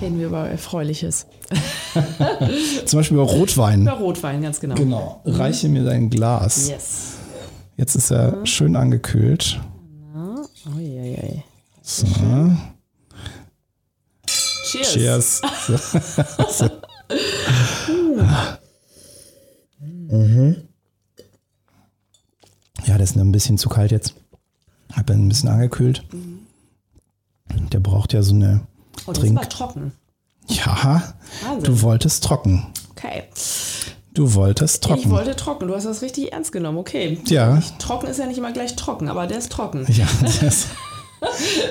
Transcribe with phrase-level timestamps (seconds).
[0.00, 1.26] Reden wir über Erfreuliches.
[2.86, 3.82] Zum Beispiel über Rotwein.
[3.82, 4.74] Über Rotwein, ganz genau.
[4.74, 5.22] Genau.
[5.24, 6.68] Reiche mir dein Glas.
[6.68, 7.12] Yes.
[7.76, 9.60] Jetzt ist er schön angekühlt.
[10.14, 11.42] Oh, je, je.
[11.82, 12.06] So.
[14.26, 14.92] Cheers.
[14.92, 15.42] Cheers.
[16.50, 16.70] So.
[20.14, 20.68] Mhm.
[22.86, 24.14] Ja, das ist ein bisschen zu kalt jetzt.
[24.92, 26.04] Hab ihn ein bisschen angekühlt.
[27.72, 28.60] Der braucht ja so eine
[29.06, 29.32] Oh, das Trink.
[29.32, 29.92] ist aber trocken.
[30.48, 31.14] Ja,
[31.46, 31.64] Wahnsinn.
[31.64, 32.66] du wolltest trocken.
[32.90, 33.24] Okay.
[34.12, 35.10] Du wolltest Ich trocken.
[35.10, 35.66] wollte trocken.
[35.68, 36.78] Du hast das richtig ernst genommen.
[36.78, 37.18] Okay.
[37.26, 37.60] Ja.
[37.78, 39.84] Trocken ist ja nicht immer gleich trocken, aber der ist trocken.
[39.92, 40.06] Ja,
[40.40, 40.66] das,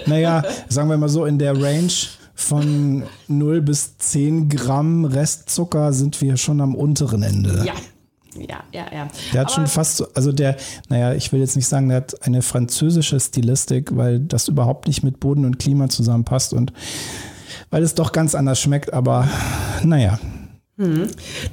[0.08, 1.92] naja, sagen wir mal so, in der Range
[2.36, 7.64] von 0 bis 10 Gramm Restzucker sind wir schon am unteren Ende.
[7.66, 7.74] Ja.
[8.42, 9.08] Ja, ja, ja.
[9.34, 10.58] Der hat aber schon fast, so, also der,
[10.90, 15.04] naja, ich will jetzt nicht sagen, der hat eine französische Stilistik, weil das überhaupt nicht
[15.04, 16.74] mit Boden und Klima zusammenpasst und
[17.70, 19.28] weil es doch ganz anders schmeckt, aber
[19.84, 20.20] naja.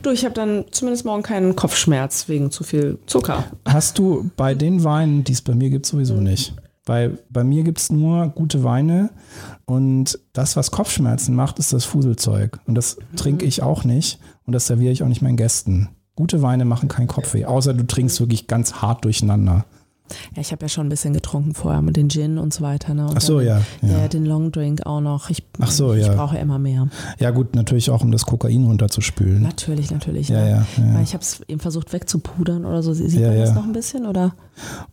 [0.02, 3.44] Du, ich habe dann zumindest morgen keinen Kopfschmerz wegen zu viel Zucker.
[3.66, 6.54] Hast du bei den Weinen, die es bei mir gibt, sowieso nicht.
[6.86, 9.10] Weil bei mir gibt es nur gute Weine
[9.66, 12.58] und das, was Kopfschmerzen macht, ist das Fuselzeug.
[12.66, 15.90] Und das trinke ich auch nicht und das serviere ich auch nicht meinen Gästen.
[16.20, 19.64] Gute Weine machen keinen Kopfweh, außer du trinkst wirklich ganz hart durcheinander.
[20.34, 22.92] Ja, ich habe ja schon ein bisschen getrunken vorher mit den Gin und so weiter.
[22.92, 23.06] Ne?
[23.06, 24.00] Und Ach so, dann, ja, ja.
[24.00, 24.08] ja.
[24.08, 25.30] den Long Drink auch noch.
[25.30, 26.14] Ich, Ach so, ich ja.
[26.14, 26.88] brauche immer mehr.
[27.20, 29.40] Ja gut, natürlich auch, um das Kokain runterzuspülen.
[29.40, 30.28] Natürlich, natürlich.
[30.28, 30.50] Ja, ne?
[30.50, 30.94] ja, ja.
[30.94, 32.92] Weil ich habe es eben versucht wegzupudern oder so.
[32.92, 34.04] Sieht Ja, man das noch ein bisschen?
[34.04, 34.34] Oder?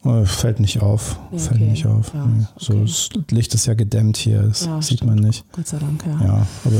[0.05, 1.19] Oh, fällt nicht auf.
[1.33, 1.69] Ja, Fällt okay.
[1.71, 2.13] nicht auf.
[2.57, 2.83] So, okay.
[2.85, 5.03] das Licht ist ja gedämmt hier, das sieht stimmt.
[5.15, 5.43] man nicht.
[5.51, 6.25] Gott sei Dank, ja.
[6.25, 6.75] Ja, aber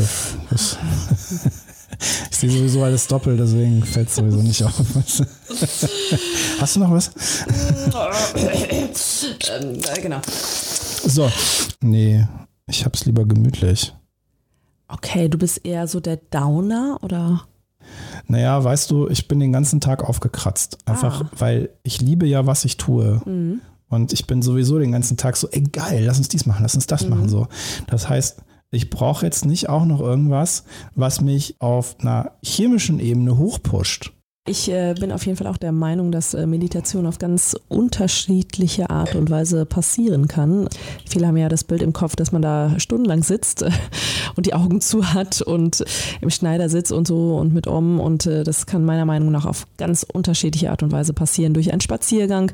[0.50, 0.78] das,
[2.32, 4.74] ich sehe sowieso alles doppelt, deswegen fällt es sowieso nicht auf.
[6.60, 7.12] Hast du noch was?
[8.36, 10.20] ähm, äh, genau.
[11.06, 11.32] So.
[11.82, 12.26] Nee,
[12.68, 13.94] ich hab's lieber gemütlich.
[14.88, 17.44] Okay, du bist eher so der Downer oder?
[18.28, 20.78] Naja, weißt du, ich bin den ganzen Tag aufgekratzt.
[20.86, 21.30] Einfach, Ah.
[21.38, 23.22] weil ich liebe ja, was ich tue.
[23.26, 23.62] Mhm.
[23.90, 26.76] Und ich bin sowieso den ganzen Tag so, ey geil, lass uns dies machen, lass
[26.76, 27.10] uns das Mhm.
[27.10, 27.30] machen.
[27.30, 27.48] So.
[27.88, 30.64] Das heißt, ich brauche jetzt nicht auch noch irgendwas,
[30.96, 34.14] was mich auf einer chemischen Ebene hochpusht.
[34.50, 38.90] Ich äh, bin auf jeden Fall auch der Meinung, dass äh, Meditation auf ganz unterschiedliche
[38.90, 40.70] Art und Weise passieren kann.
[41.06, 43.66] Viele haben ja das Bild im Kopf, dass man da stundenlang sitzt
[44.38, 45.84] und die Augen zu hat und
[46.22, 48.00] im Schneidersitz und so und mit Om.
[48.00, 51.54] Und äh, das kann meiner Meinung nach auf ganz unterschiedliche Art und Weise passieren.
[51.54, 52.52] Durch einen Spaziergang,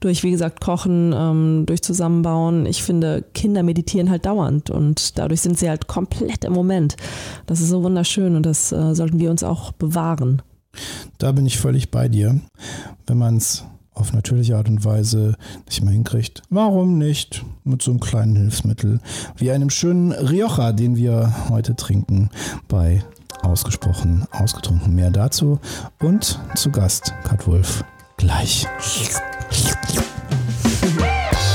[0.00, 2.66] durch, wie gesagt, Kochen, ähm, durch Zusammenbauen.
[2.66, 6.96] Ich finde, Kinder meditieren halt dauernd und dadurch sind sie halt komplett im Moment.
[7.46, 10.42] Das ist so wunderschön und das äh, sollten wir uns auch bewahren.
[11.18, 12.40] Da bin ich völlig bei dir.
[13.06, 13.64] Wenn man es
[14.00, 19.00] auf natürliche Art und Weise nicht mehr hinkriegt, warum nicht mit so einem kleinen Hilfsmittel
[19.36, 22.30] wie einem schönen Rioja, den wir heute trinken,
[22.68, 23.04] bei
[23.42, 24.94] Ausgesprochen Ausgetrunken.
[24.94, 25.60] Mehr dazu
[26.00, 27.84] und zu Gast Kat Wolf
[28.16, 28.66] gleich.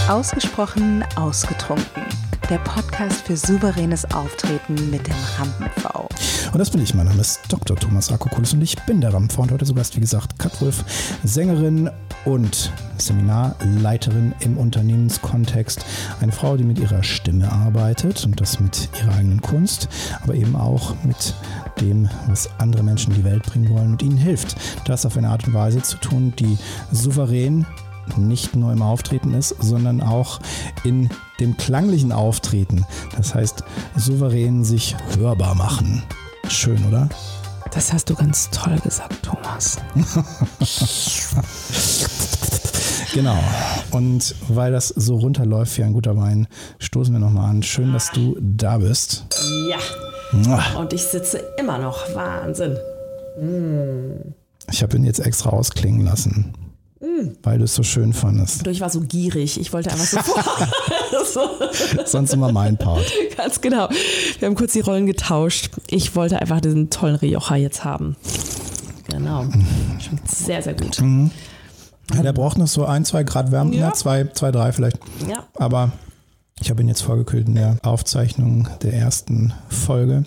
[0.07, 2.24] Ausgesprochen ausgetrunken.
[2.49, 6.07] Der Podcast für souveränes Auftreten mit dem Rampen-V.
[6.51, 6.93] Und das bin ich.
[6.93, 7.75] Mein Name ist Dr.
[7.75, 10.85] Thomas Akokulis und ich bin der Rampenfrau und heute zu Gast, wie gesagt, Kat Wolf,
[11.23, 11.89] Sängerin
[12.23, 15.85] und Seminarleiterin im Unternehmenskontext.
[16.21, 19.89] Eine Frau, die mit ihrer Stimme arbeitet und das mit ihrer eigenen Kunst,
[20.21, 21.33] aber eben auch mit
[21.81, 25.29] dem, was andere Menschen in die Welt bringen wollen und ihnen hilft, das auf eine
[25.29, 26.57] Art und Weise zu tun, die
[26.91, 27.65] souverän
[28.17, 30.39] nicht nur im Auftreten ist, sondern auch
[30.83, 31.09] in
[31.39, 32.85] dem klanglichen Auftreten.
[33.15, 33.63] Das heißt,
[33.95, 36.03] souverän sich hörbar machen.
[36.47, 37.09] Schön, oder?
[37.71, 39.77] Das hast du ganz toll gesagt, Thomas.
[43.13, 43.37] Genau.
[43.91, 46.47] Und weil das so runterläuft wie ein guter Wein,
[46.79, 47.63] stoßen wir nochmal an.
[47.63, 49.25] Schön, dass du da bist.
[49.69, 49.77] Ja,
[50.77, 52.13] und ich sitze immer noch.
[52.13, 52.77] Wahnsinn.
[54.69, 56.51] Ich habe ihn jetzt extra ausklingen lassen,
[57.43, 58.65] weil du es so schön fandest.
[58.67, 59.59] Ich war so gierig.
[59.59, 60.45] Ich wollte einfach sofort.
[61.25, 61.41] so,
[62.05, 63.11] Sonst immer mein Part.
[63.37, 63.89] ganz genau.
[64.39, 65.69] Wir haben kurz die Rollen getauscht.
[65.87, 68.15] Ich wollte einfach diesen tollen Rioja jetzt haben.
[69.09, 69.45] Genau.
[69.99, 71.01] Schmeckt sehr, sehr gut.
[72.13, 73.73] Ja, der braucht noch so ein, zwei Grad Wärme.
[73.75, 73.87] Ja.
[73.87, 74.99] Ja, zwei, zwei, drei vielleicht.
[75.27, 75.45] Ja.
[75.55, 75.91] Aber
[76.61, 80.23] ich habe ihn jetzt vorgekühlt in der Aufzeichnung der ersten Folge.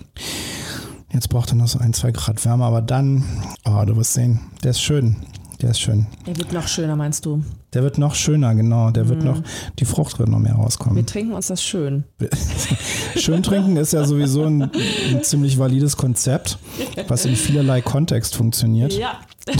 [1.12, 3.24] Jetzt braucht er noch so ein, zwei Grad Wärme, aber dann,
[3.64, 5.16] oh, du wirst sehen, der ist schön.
[5.60, 6.06] Der ist schön.
[6.24, 7.42] Er wird noch schöner, meinst du?
[7.74, 8.90] Der wird noch schöner, genau.
[8.92, 9.42] Der wird noch,
[9.80, 11.04] die Frucht wird noch mehr Wir rauskommen.
[11.04, 12.04] trinken uns das schön.
[13.16, 14.62] Schön trinken ist ja sowieso ein,
[15.10, 16.58] ein ziemlich valides Konzept,
[17.08, 18.92] was in vielerlei Kontext funktioniert.
[18.92, 19.18] Ja.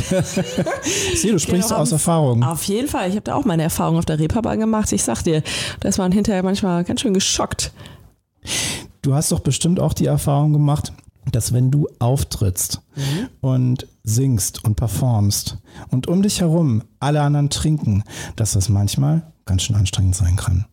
[1.16, 2.44] Sehe, du sprichst Genau, aus Erfahrung.
[2.44, 3.08] Auf jeden Fall.
[3.08, 4.92] Ich habe da auch meine Erfahrung auf der Reeperbahn gemacht.
[4.92, 5.42] Ich sag dir,
[5.80, 7.72] da ist man hinterher manchmal ganz schön geschockt.
[9.02, 10.92] Du hast doch bestimmt auch die Erfahrung gemacht,
[11.32, 13.28] dass wenn du auftrittst mhm.
[13.40, 15.58] und singst und performst
[15.90, 18.04] und um dich herum alle anderen trinken,
[18.36, 20.66] dass das manchmal ganz schön anstrengend sein kann.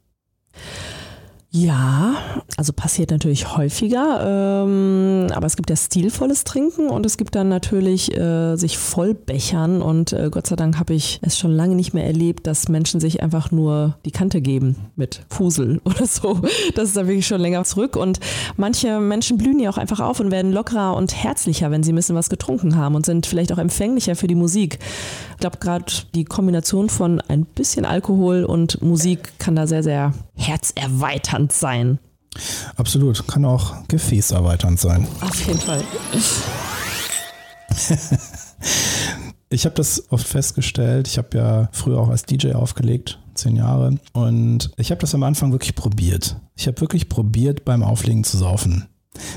[1.58, 2.16] Ja,
[2.58, 7.48] also passiert natürlich häufiger, ähm, aber es gibt ja stilvolles Trinken und es gibt dann
[7.48, 11.94] natürlich äh, sich vollbechern und äh, Gott sei Dank habe ich es schon lange nicht
[11.94, 16.42] mehr erlebt, dass Menschen sich einfach nur die Kante geben mit Fusel oder so.
[16.76, 18.20] Das ist da wirklich schon länger zurück und
[18.58, 21.96] manche Menschen blühen ja auch einfach auf und werden lockerer und herzlicher, wenn sie ein
[21.96, 24.80] bisschen was getrunken haben und sind vielleicht auch empfänglicher für die Musik.
[25.32, 25.86] Ich glaube gerade
[26.16, 32.00] die Kombination von ein bisschen Alkohol und Musik kann da sehr, sehr herzerweitern erweiternd sein.
[32.76, 35.08] Absolut, kann auch gefäßerweiternd sein.
[35.22, 35.84] Auf jeden Fall.
[39.50, 41.08] ich habe das oft festgestellt.
[41.08, 43.98] Ich habe ja früher auch als DJ aufgelegt, zehn Jahre.
[44.14, 46.38] Und ich habe das am Anfang wirklich probiert.
[46.56, 48.88] Ich habe wirklich probiert, beim Auflegen zu saufen.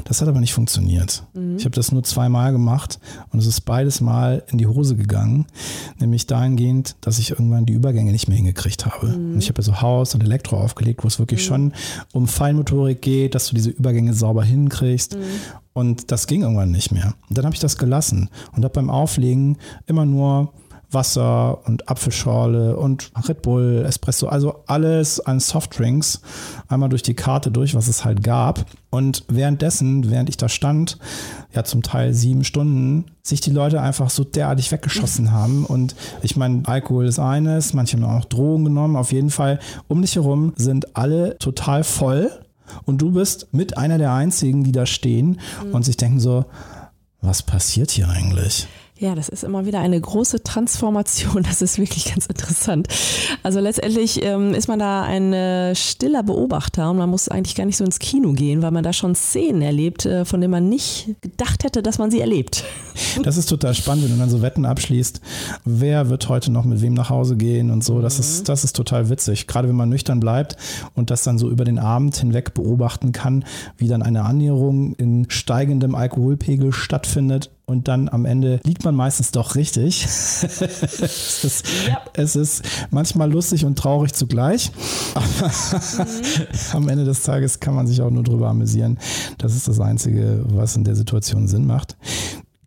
[0.05, 1.25] Das hat aber nicht funktioniert.
[1.35, 1.57] Mhm.
[1.57, 2.99] Ich habe das nur zweimal gemacht
[3.31, 5.47] und es ist beides Mal in die Hose gegangen,
[5.99, 9.09] nämlich dahingehend, dass ich irgendwann die Übergänge nicht mehr hingekriegt habe.
[9.09, 9.35] Mhm.
[9.35, 11.47] Und ich habe ja so Haus und Elektro aufgelegt, wo es wirklich mhm.
[11.47, 11.73] schon
[12.13, 15.17] um Feinmotorik geht, dass du diese Übergänge sauber hinkriegst.
[15.17, 15.23] Mhm.
[15.73, 17.15] Und das ging irgendwann nicht mehr.
[17.29, 20.53] Und dann habe ich das gelassen und habe beim Auflegen immer nur
[20.91, 26.23] Wasser und Apfelschorle und Red Bull, Espresso, also alles an Softdrinks
[26.69, 28.65] einmal durch die Karte durch, was es halt gab.
[28.91, 30.99] Und währenddessen, während ich da stand,
[31.55, 35.67] ja zum Teil sieben Stunden, sich die Leute einfach so derartig weggeschossen haben.
[35.67, 38.97] Und ich meine, Alkohol ist eines, manche haben auch Drogen genommen.
[38.97, 39.59] Auf jeden Fall,
[39.89, 42.31] um dich herum sind alle total voll.
[42.85, 45.75] Und du bist mit einer der einzigen, die da stehen mhm.
[45.75, 46.47] und sich denken so,
[47.21, 48.69] was passiert hier eigentlich?
[49.01, 51.45] Ja, das ist immer wieder eine große Transformation.
[51.45, 52.89] Das ist wirklich ganz interessant.
[53.45, 57.65] Also letztendlich ähm, ist man da ein äh, stiller Beobachter und man muss eigentlich gar
[57.65, 60.69] nicht so ins Kino gehen, weil man da schon Szenen erlebt, äh, von denen man
[60.69, 62.65] nicht gedacht hätte, dass man sie erlebt.
[63.23, 65.21] Das ist total spannend, wenn du dann so Wetten abschließt.
[65.65, 68.01] Wer wird heute noch mit wem nach Hause gehen und so.
[68.01, 68.21] Das, mhm.
[68.21, 69.47] ist, das ist total witzig.
[69.47, 70.57] Gerade wenn man nüchtern bleibt
[70.95, 73.45] und das dann so über den Abend hinweg beobachten kann,
[73.77, 79.31] wie dann eine Annäherung in steigendem Alkoholpegel stattfindet und dann am Ende liegt man meistens
[79.31, 80.05] doch richtig.
[80.07, 82.01] es, ist, ja.
[82.15, 84.73] es, ist, manchmal lustig und traurig zugleich,
[85.15, 86.47] aber mhm.
[86.73, 88.99] am Ende des Tages kann man sich auch nur drüber amüsieren.
[89.37, 91.97] Das ist das Einzige, was in der Situation Sinn macht.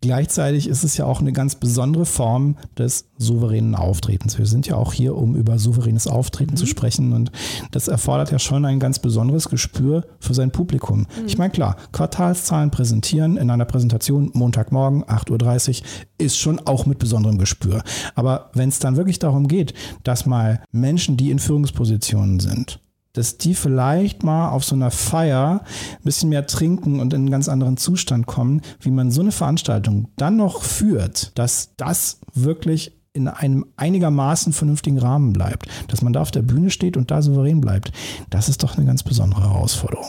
[0.02, 4.36] Gleichzeitig ist es ja auch eine ganz besondere Form des souveränen Auftretens.
[4.36, 6.56] Wir sind ja auch hier, um über souveränes Auftreten mhm.
[6.56, 7.30] zu sprechen und
[7.70, 11.00] das erfordert ja schon ein ganz besonderes Gespür für sein Publikum.
[11.00, 11.26] Mhm.
[11.26, 15.86] Ich meine, klar, Quartalszahlen präsentieren in einer Präsentation Montagmorgen 8.30 Uhr
[16.18, 17.84] ist schon auch mit besonderem Gespür.
[18.16, 19.72] Aber wenn es dann wirklich darum geht,
[20.02, 22.81] dass mal Menschen, die in Führungspositionen sind,
[23.12, 25.62] dass die vielleicht mal auf so einer Feier
[25.92, 29.32] ein bisschen mehr trinken und in einen ganz anderen Zustand kommen, wie man so eine
[29.32, 36.14] Veranstaltung dann noch führt, dass das wirklich in einem einigermaßen vernünftigen Rahmen bleibt, dass man
[36.14, 37.92] da auf der Bühne steht und da souverän bleibt,
[38.30, 40.06] das ist doch eine ganz besondere Herausforderung.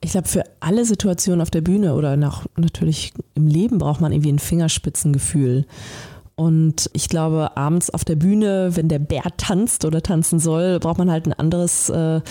[0.00, 4.12] Ich glaube, für alle Situationen auf der Bühne oder nach, natürlich im Leben braucht man
[4.12, 5.66] irgendwie ein Fingerspitzengefühl.
[6.40, 10.96] Und ich glaube, abends auf der Bühne, wenn der Bär tanzt oder tanzen soll, braucht
[10.96, 12.22] man halt ein anderes äh,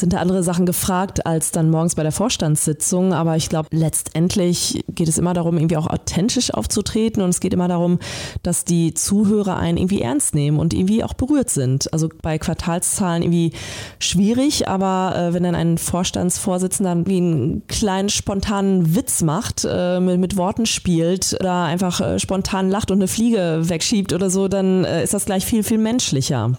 [0.00, 3.12] sind da andere Sachen gefragt als dann morgens bei der Vorstandssitzung.
[3.12, 7.52] Aber ich glaube, letztendlich geht es immer darum, irgendwie auch authentisch aufzutreten und es geht
[7.52, 7.98] immer darum,
[8.42, 11.92] dass die Zuhörer einen irgendwie ernst nehmen und irgendwie auch berührt sind.
[11.92, 13.52] Also bei Quartalszahlen irgendwie
[13.98, 20.20] schwierig, aber äh, wenn dann ein Vorstandsvorsitzender wie einen kleinen spontanen Witz macht, äh, mit,
[20.20, 24.84] mit, Worten spielt oder einfach äh, spontan lacht und eine Fliege wegschiebt oder so, dann
[24.84, 26.52] äh, ist das gleich viel, viel menschlicher.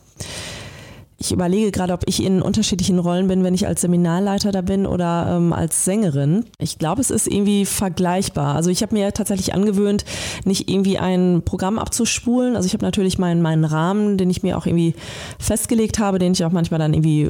[1.22, 4.86] Ich überlege gerade, ob ich in unterschiedlichen Rollen bin, wenn ich als Seminarleiter da bin
[4.86, 6.46] oder ähm, als Sängerin.
[6.60, 8.56] Ich glaube, es ist irgendwie vergleichbar.
[8.56, 10.06] Also ich habe mir tatsächlich angewöhnt,
[10.46, 12.56] nicht irgendwie ein Programm abzuspulen.
[12.56, 14.96] Also ich habe natürlich meinen, meinen Rahmen, den ich mir auch irgendwie
[15.40, 17.30] festgelegt habe, den ich auch manchmal dann irgendwie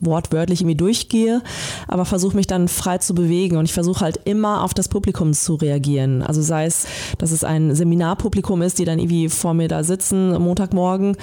[0.00, 1.42] wortwörtlich irgendwie durchgehe,
[1.88, 5.34] aber versuche mich dann frei zu bewegen und ich versuche halt immer auf das Publikum
[5.34, 6.22] zu reagieren.
[6.22, 6.86] Also sei es,
[7.18, 11.16] dass es ein Seminarpublikum ist, die dann irgendwie vor mir da sitzen Montagmorgen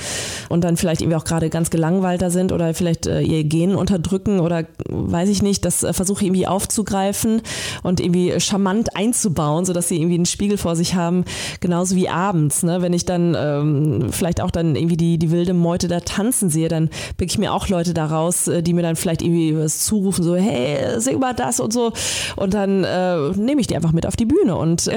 [0.50, 3.76] und dann vielleicht irgendwie auch gerade ganz gelangweilt Gelangweilter sind oder vielleicht äh, ihr Gen
[3.76, 7.42] unterdrücken oder weiß ich nicht, das äh, versuche ich irgendwie aufzugreifen
[7.82, 11.24] und irgendwie charmant einzubauen, sodass sie irgendwie einen Spiegel vor sich haben,
[11.62, 12.64] genauso wie abends.
[12.64, 12.82] Ne?
[12.82, 16.68] Wenn ich dann ähm, vielleicht auch dann irgendwie die, die wilde Meute da tanzen sehe,
[16.68, 20.24] dann pick ich mir auch Leute daraus, äh, die mir dann vielleicht irgendwie was zurufen,
[20.24, 21.94] so, hey, sing mal das und so.
[22.36, 24.90] Und dann äh, nehme ich die einfach mit auf die Bühne und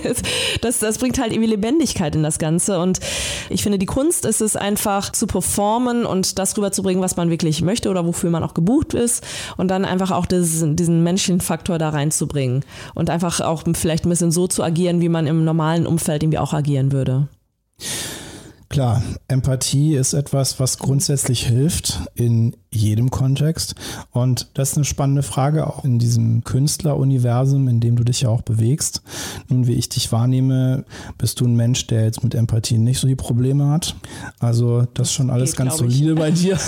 [0.60, 2.78] das, das bringt halt irgendwie Lebendigkeit in das Ganze.
[2.78, 3.00] Und
[3.48, 7.62] ich finde, die Kunst ist es einfach zu performen und das rüberzubringen, was man wirklich
[7.62, 9.24] möchte oder wofür man auch gebucht ist
[9.56, 14.10] und dann einfach auch das, diesen menschlichen Faktor da reinzubringen und einfach auch vielleicht ein
[14.10, 17.28] bisschen so zu agieren, wie man im normalen Umfeld irgendwie auch agieren würde.
[18.72, 23.74] Klar, Empathie ist etwas, was grundsätzlich hilft in jedem Kontext.
[24.12, 28.30] Und das ist eine spannende Frage auch in diesem Künstleruniversum, in dem du dich ja
[28.30, 29.02] auch bewegst.
[29.50, 30.86] Nun, wie ich dich wahrnehme,
[31.18, 33.94] bist du ein Mensch, der jetzt mit Empathie nicht so die Probleme hat.
[34.38, 36.58] Also das ist schon alles Geht, ganz solide bei dir.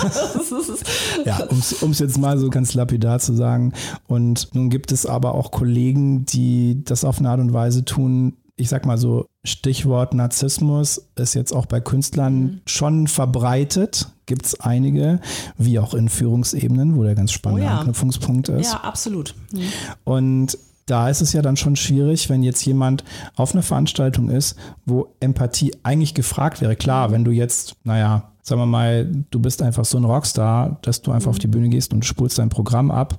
[1.24, 1.38] ja,
[1.80, 3.72] um es jetzt mal so ganz lapidar zu sagen.
[4.06, 8.34] Und nun gibt es aber auch Kollegen, die das auf eine Art und Weise tun,
[8.56, 12.60] ich sag mal so, Stichwort Narzissmus ist jetzt auch bei Künstlern mhm.
[12.66, 14.08] schon verbreitet.
[14.26, 15.20] Gibt es einige,
[15.58, 17.78] wie auch in Führungsebenen, wo der ganz spannende oh ja.
[17.78, 18.72] Anknüpfungspunkt ist.
[18.72, 19.34] Ja, absolut.
[19.52, 19.60] Mhm.
[20.04, 23.04] Und da ist es ja dann schon schwierig, wenn jetzt jemand
[23.36, 26.76] auf einer Veranstaltung ist, wo Empathie eigentlich gefragt wäre.
[26.76, 31.02] Klar, wenn du jetzt, naja, sagen wir mal, du bist einfach so ein Rockstar, dass
[31.02, 31.30] du einfach mhm.
[31.30, 33.18] auf die Bühne gehst und spulst dein Programm ab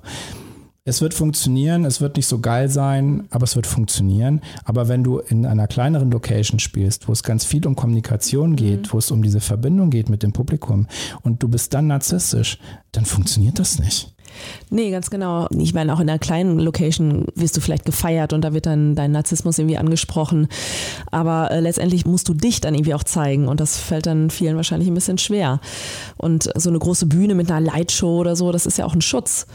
[0.86, 4.40] es wird funktionieren, es wird nicht so geil sein, aber es wird funktionieren.
[4.64, 8.86] Aber wenn du in einer kleineren Location spielst, wo es ganz viel um Kommunikation geht,
[8.86, 8.92] mhm.
[8.92, 10.86] wo es um diese Verbindung geht mit dem Publikum
[11.22, 12.58] und du bist dann narzisstisch,
[12.92, 14.12] dann funktioniert das nicht.
[14.70, 15.48] Nee, ganz genau.
[15.58, 18.94] Ich meine, auch in einer kleinen Location wirst du vielleicht gefeiert und da wird dann
[18.94, 20.48] dein Narzissmus irgendwie angesprochen.
[21.10, 24.56] Aber äh, letztendlich musst du dich dann irgendwie auch zeigen und das fällt dann vielen
[24.56, 25.60] wahrscheinlich ein bisschen schwer.
[26.16, 29.02] Und so eine große Bühne mit einer Lightshow oder so, das ist ja auch ein
[29.02, 29.46] Schutz.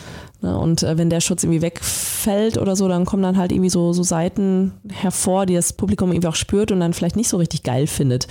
[0.41, 0.57] Ne?
[0.57, 3.93] Und äh, wenn der Schutz irgendwie wegfällt oder so, dann kommen dann halt irgendwie so,
[3.93, 7.63] so Seiten hervor, die das Publikum irgendwie auch spürt und dann vielleicht nicht so richtig
[7.63, 8.27] geil findet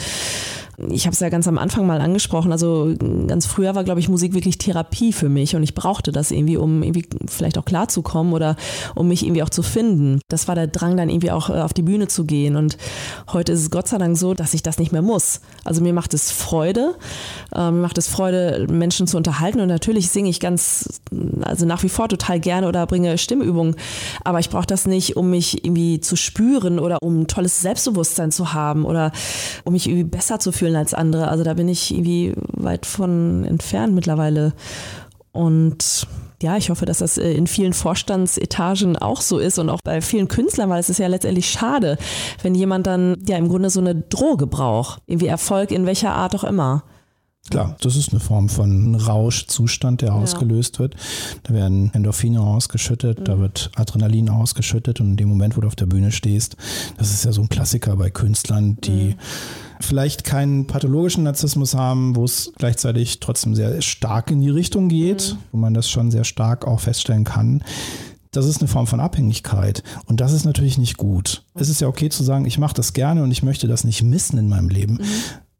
[0.88, 2.95] ich habe es ja ganz am Anfang mal angesprochen, also
[3.26, 6.57] ganz früher war, glaube ich, Musik wirklich Therapie für mich und ich brauchte das irgendwie,
[6.57, 8.57] um irgendwie vielleicht auch klarzukommen oder
[8.95, 10.21] um mich irgendwie auch zu finden.
[10.29, 12.79] Das war der Drang, dann irgendwie auch äh, auf die Bühne zu gehen und
[13.33, 15.40] heute ist es Gott sei Dank so, dass ich das nicht mehr muss.
[15.64, 16.95] Also mir macht es Freude,
[17.55, 21.00] äh, mir macht es Freude, Menschen zu unterhalten und natürlich singe ich ganz,
[21.43, 23.76] also nach wie vor total gerne oder bringe Stimmübungen,
[24.25, 28.33] aber ich brauche das nicht, um mich irgendwie zu spüren oder um ein tolles Selbstbewusstsein
[28.33, 29.12] zu haben oder
[29.64, 31.28] um mich irgendwie besser zu fühlen als andere.
[31.28, 34.52] Also da bin ich irgendwie weit von entfernt mittlerweile.
[35.33, 36.07] Und
[36.42, 40.00] ja, ich hoffe, dass das äh, in vielen Vorstandsetagen auch so ist und auch bei
[40.00, 41.99] vielen Künstlern, weil es ist ja letztendlich schade,
[42.42, 45.02] wenn jemand dann ja im Grunde so eine Droge braucht.
[45.07, 46.83] Irgendwie Erfolg in welcher Art auch immer.
[47.50, 50.14] Klar, das ist eine Form von Rauschzustand, der ja.
[50.14, 50.95] ausgelöst wird.
[51.42, 53.25] Da werden Endorphine ausgeschüttet, mhm.
[53.25, 56.57] da wird Adrenalin ausgeschüttet und in dem Moment, wo du auf der Bühne stehst,
[56.97, 59.14] das ist ja so ein Klassiker bei Künstlern, die mhm.
[59.80, 65.35] vielleicht keinen pathologischen Narzissmus haben, wo es gleichzeitig trotzdem sehr stark in die Richtung geht,
[65.35, 65.38] mhm.
[65.50, 67.64] wo man das schon sehr stark auch feststellen kann.
[68.30, 71.42] Das ist eine Form von Abhängigkeit und das ist natürlich nicht gut.
[71.54, 74.04] Es ist ja okay zu sagen, ich mache das gerne und ich möchte das nicht
[74.04, 74.95] missen in meinem Leben.
[74.95, 75.04] Mhm.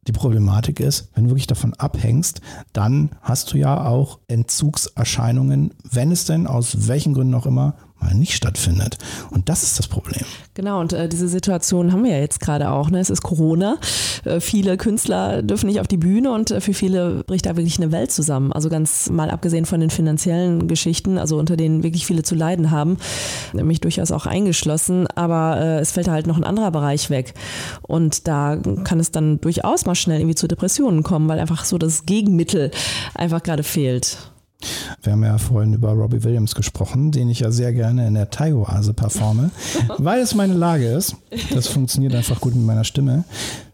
[0.07, 2.40] Die Problematik ist, wenn du wirklich davon abhängst,
[2.73, 8.14] dann hast du ja auch Entzugserscheinungen, wenn es denn aus welchen Gründen auch immer mal
[8.14, 8.99] nicht stattfindet.
[9.30, 10.25] Und das ist das Problem.
[10.54, 12.90] Genau, und äh, diese Situation haben wir ja jetzt gerade auch.
[12.90, 13.00] Ne?
[13.00, 13.78] Es ist Corona.
[14.25, 17.78] Äh, viele Künstler dürfen nicht auf die Bühne und äh, für viele bricht da wirklich
[17.78, 18.52] eine Welt zusammen.
[18.52, 22.71] Also ganz mal abgesehen von den finanziellen Geschichten, also unter denen wirklich viele zu leiden
[22.71, 22.99] haben,
[23.52, 25.07] mich durchaus auch eingeschlossen.
[25.14, 27.35] Aber äh, es fällt halt noch ein anderer Bereich weg.
[27.83, 31.78] Und da kann es dann durchaus mal schnell irgendwie zu Depressionen kommen, weil einfach so
[31.78, 32.71] das Gegenmittel
[33.14, 34.19] einfach gerade fehlt.
[35.02, 38.31] Wir haben ja vorhin über Robbie Williams gesprochen, den ich ja sehr gerne in der
[38.31, 39.50] Thai-Oase performe,
[39.99, 41.17] weil es meine Lage ist.
[41.52, 43.25] Das funktioniert einfach gut mit meiner Stimme.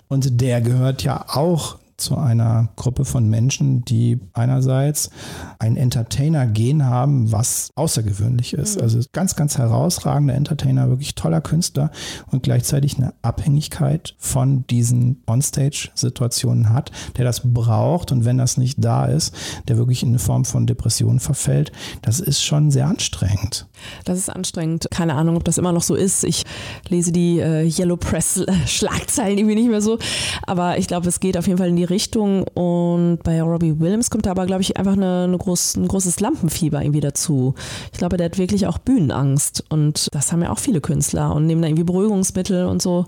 [0.09, 5.11] Und der gehört ja auch zu einer Gruppe von Menschen, die einerseits
[5.59, 8.77] ein Entertainer-Gen haben, was außergewöhnlich ist.
[8.77, 8.83] Mhm.
[8.83, 11.91] Also ganz, ganz herausragender Entertainer, wirklich toller Künstler
[12.31, 18.83] und gleichzeitig eine Abhängigkeit von diesen Onstage-Situationen hat, der das braucht und wenn das nicht
[18.85, 19.35] da ist,
[19.69, 21.73] der wirklich in eine Form von Depression verfällt.
[22.03, 23.67] Das ist schon sehr anstrengend.
[24.05, 24.89] Das ist anstrengend.
[24.91, 26.25] Keine Ahnung, ob das immer noch so ist.
[26.25, 26.45] Ich
[26.89, 29.99] lese die äh, Yellow Press-Schlagzeilen irgendwie nicht mehr so.
[30.47, 32.45] Aber ich glaube, es geht auf jeden Fall in die Richtung.
[32.45, 36.21] Und bei Robbie Williams kommt da aber, glaube ich, einfach eine, eine groß, ein großes
[36.21, 37.55] Lampenfieber irgendwie dazu.
[37.93, 39.65] Ich glaube, der hat wirklich auch Bühnenangst.
[39.69, 43.07] Und das haben ja auch viele Künstler und nehmen da irgendwie Beruhigungsmittel und so.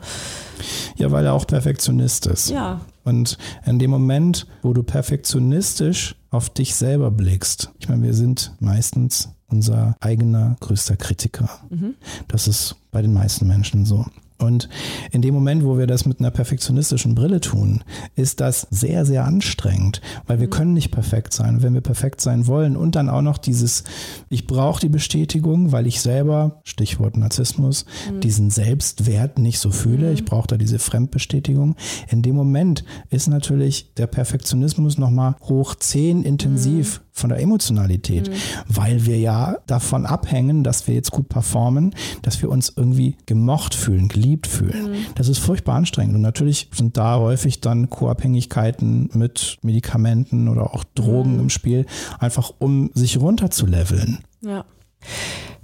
[0.97, 2.51] Ja, weil er auch Perfektionist ist.
[2.51, 2.81] Ja.
[3.05, 8.53] Und in dem Moment, wo du perfektionistisch auf dich selber blickst, ich meine, wir sind
[8.61, 11.49] meistens unser eigener größter Kritiker.
[11.71, 11.95] Mhm.
[12.29, 14.05] Das ist bei den meisten Menschen so.
[14.39, 14.69] Und
[15.11, 17.83] in dem Moment, wo wir das mit einer perfektionistischen Brille tun,
[18.15, 20.53] ist das sehr, sehr anstrengend, weil wir mhm.
[20.53, 21.63] können nicht perfekt sein.
[21.63, 23.85] wenn wir perfekt sein wollen und dann auch noch dieses,
[24.29, 28.21] ich brauche die Bestätigung, weil ich selber, Stichwort Narzissmus, mhm.
[28.21, 30.09] diesen Selbstwert nicht so fühle.
[30.09, 30.15] Mhm.
[30.15, 31.75] Ich brauche da diese Fremdbestätigung.
[32.09, 38.29] In dem Moment ist natürlich der Perfektionismus nochmal hoch zehn intensiv mhm von der Emotionalität,
[38.29, 38.35] mhm.
[38.69, 43.75] weil wir ja davon abhängen, dass wir jetzt gut performen, dass wir uns irgendwie gemocht
[43.75, 44.93] fühlen, geliebt fühlen.
[44.93, 45.07] Mhm.
[45.15, 50.85] Das ist furchtbar anstrengend und natürlich sind da häufig dann Co-Abhängigkeiten mit Medikamenten oder auch
[50.95, 51.41] Drogen mhm.
[51.41, 51.87] im Spiel,
[52.19, 54.19] einfach um sich runterzuleveln.
[54.41, 54.65] Ja.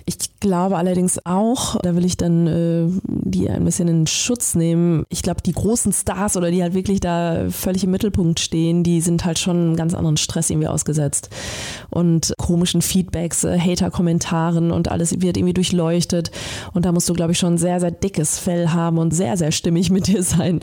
[0.06, 5.06] Ich glaube allerdings auch, da will ich dann äh, die ein bisschen in Schutz nehmen.
[5.08, 9.00] Ich glaube, die großen Stars oder die halt wirklich da völlig im Mittelpunkt stehen, die
[9.00, 11.30] sind halt schon einen ganz anderen Stress irgendwie ausgesetzt.
[11.88, 16.30] Und komischen Feedbacks, äh, Hater-Kommentaren und alles wird irgendwie durchleuchtet.
[16.74, 19.52] Und da musst du, glaube ich, schon sehr, sehr dickes Fell haben und sehr, sehr
[19.52, 20.60] stimmig mit dir sein,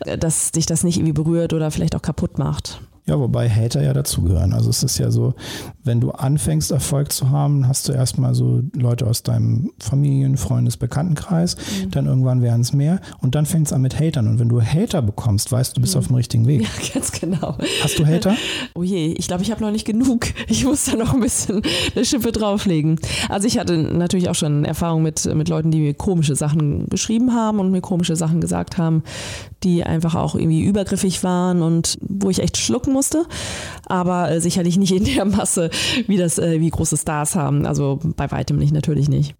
[0.00, 2.80] äh, dass dich das nicht irgendwie berührt oder vielleicht auch kaputt macht.
[3.06, 4.54] Ja, wobei Hater ja dazugehören.
[4.54, 5.34] Also es ist ja so,
[5.82, 10.78] wenn du anfängst, Erfolg zu haben, hast du erstmal so Leute aus deinem Familien-, Freundes-,
[10.78, 11.90] Bekanntenkreis, mhm.
[11.90, 14.26] dann irgendwann werden es mehr und dann fängt es an mit Hatern.
[14.26, 15.98] Und wenn du Hater bekommst, weißt du, du bist mhm.
[15.98, 16.62] auf dem richtigen Weg.
[16.62, 17.58] Ja, ganz genau.
[17.82, 18.36] Hast du Hater?
[18.74, 20.26] Oh je, ich glaube, ich habe noch nicht genug.
[20.48, 21.62] Ich muss da noch ein bisschen
[21.94, 22.98] eine Schippe drauflegen.
[23.28, 27.34] Also ich hatte natürlich auch schon Erfahrung mit, mit Leuten, die mir komische Sachen geschrieben
[27.34, 29.02] haben und mir komische Sachen gesagt haben,
[29.62, 33.26] die einfach auch irgendwie übergriffig waren und wo ich echt schlucken musste,
[33.86, 35.68] aber äh, sicherlich nicht in der Masse,
[36.06, 37.66] wie das, äh, wie große Stars haben.
[37.66, 39.34] Also bei weitem nicht, natürlich nicht.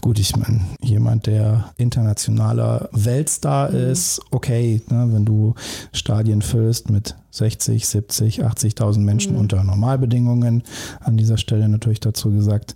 [0.00, 3.76] Gut, ich meine, jemand, der internationaler Weltstar mhm.
[3.90, 5.54] ist, okay, ne, wenn du
[5.92, 9.40] Stadien füllst mit 60, 70, 80.000 Menschen mhm.
[9.40, 10.62] unter Normalbedingungen,
[11.00, 12.74] an dieser Stelle natürlich dazu gesagt,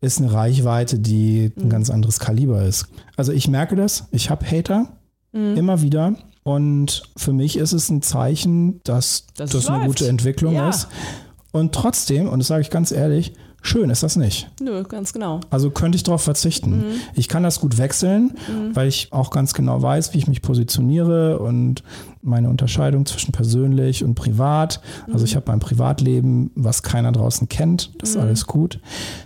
[0.00, 1.68] ist eine Reichweite, die ein mhm.
[1.68, 2.88] ganz anderes Kaliber ist.
[3.16, 4.88] Also ich merke das, ich habe Hater,
[5.32, 5.56] mhm.
[5.56, 6.14] immer wieder.
[6.44, 10.68] Und für mich ist es ein Zeichen, dass das, das eine gute Entwicklung ja.
[10.68, 10.88] ist.
[11.52, 14.50] Und trotzdem, und das sage ich ganz ehrlich, schön ist das nicht.
[14.60, 15.40] Nö, ganz genau.
[15.50, 16.78] Also könnte ich darauf verzichten.
[16.78, 16.94] Mhm.
[17.14, 18.74] Ich kann das gut wechseln, mhm.
[18.74, 21.84] weil ich auch ganz genau weiß, wie ich mich positioniere und
[22.22, 24.80] meine Unterscheidung zwischen persönlich und privat.
[25.12, 25.36] Also ich mhm.
[25.36, 27.92] habe mein Privatleben, was keiner draußen kennt.
[27.98, 28.22] Das ist mhm.
[28.22, 28.80] alles gut.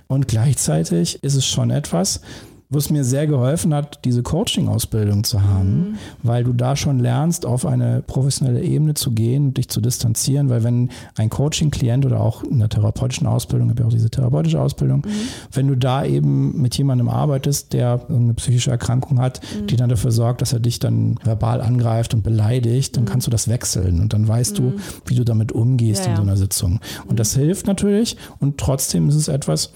[0.06, 2.20] Und gleichzeitig ist es schon etwas,
[2.68, 5.94] wo es mir sehr geholfen hat, diese Coaching-Ausbildung zu haben, mhm.
[6.24, 10.48] weil du da schon lernst, auf eine professionelle Ebene zu gehen und dich zu distanzieren,
[10.48, 14.60] weil wenn ein Coaching-Klient oder auch in der therapeutischen Ausbildung, habe ich auch diese therapeutische
[14.60, 15.10] Ausbildung, mhm.
[15.52, 19.68] wenn du da eben mit jemandem arbeitest, der eine psychische Erkrankung hat, mhm.
[19.68, 23.08] die dann dafür sorgt, dass er dich dann verbal angreift und beleidigt, dann mhm.
[23.08, 24.80] kannst du das wechseln und dann weißt du, mhm.
[25.04, 26.80] wie du damit umgehst ja, in so einer Sitzung.
[27.04, 27.16] Und mhm.
[27.16, 29.72] das hilft natürlich und trotzdem ist es etwas,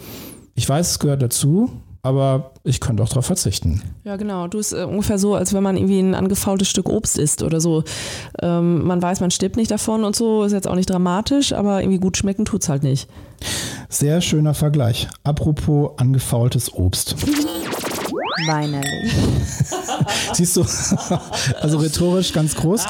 [0.57, 1.71] ich weiß, es gehört dazu,
[2.03, 3.83] aber ich könnte auch darauf verzichten.
[4.05, 4.47] Ja, genau.
[4.49, 7.61] Du ist äh, ungefähr so, als wenn man irgendwie ein angefaultes Stück Obst isst oder
[7.61, 7.85] so.
[8.41, 11.81] Ähm, man weiß, man stirbt nicht davon und so, ist jetzt auch nicht dramatisch, aber
[11.81, 13.09] irgendwie gut schmecken tut es halt nicht.
[13.89, 15.09] Sehr schöner Vergleich.
[15.25, 17.17] Apropos angefaultes Obst.
[18.47, 19.13] Weinerlich.
[20.33, 20.65] Siehst du,
[21.61, 22.85] also rhetorisch ganz groß.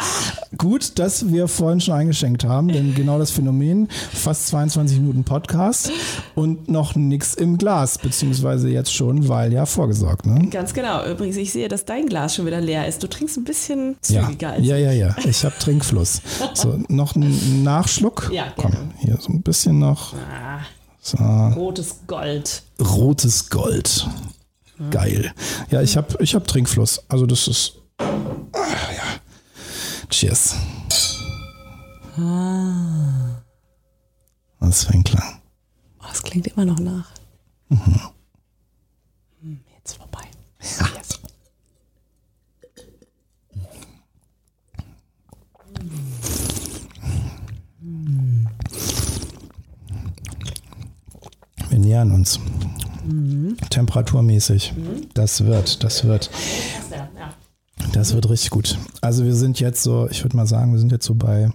[0.56, 5.90] Gut, dass wir vorhin schon eingeschenkt haben, denn genau das Phänomen, fast 22 Minuten Podcast
[6.34, 10.26] und noch nichts im Glas, beziehungsweise jetzt schon, weil ja vorgesorgt.
[10.26, 10.48] Ne?
[10.50, 11.04] Ganz genau.
[11.06, 13.02] Übrigens, ich sehe, dass dein Glas schon wieder leer ist.
[13.02, 14.54] Du trinkst ein bisschen zügiger ja.
[14.54, 15.16] als Ja, ja, ja.
[15.24, 16.20] Ich habe Trinkfluss.
[16.54, 18.30] So, noch ein Nachschluck.
[18.32, 20.14] Ja, Komm, hier so ein bisschen noch.
[20.14, 20.60] Ah,
[21.00, 21.16] so.
[21.16, 22.62] Rotes Gold.
[22.80, 24.06] Rotes Gold.
[24.88, 25.34] Geil.
[25.70, 27.04] Ja, ich habe ich hab Trinkfluss.
[27.08, 27.74] Also das ist.
[27.98, 28.06] Ah,
[28.96, 29.20] ja.
[30.08, 30.56] Cheers.
[32.16, 33.42] Ah.
[34.58, 35.40] Was für ein Klang.
[36.00, 37.10] Oh, das klingt immer noch nach.
[37.68, 38.00] Mhm.
[39.42, 40.24] Hm, jetzt vorbei.
[40.62, 40.86] Ja.
[40.96, 41.20] Yes.
[51.68, 52.40] Wir nähern uns.
[53.70, 54.74] Temperaturmäßig.
[54.76, 55.08] Mhm.
[55.14, 56.30] Das wird, das wird.
[57.92, 58.78] Das wird richtig gut.
[59.00, 61.50] Also wir sind jetzt so, ich würde mal sagen, wir sind jetzt so bei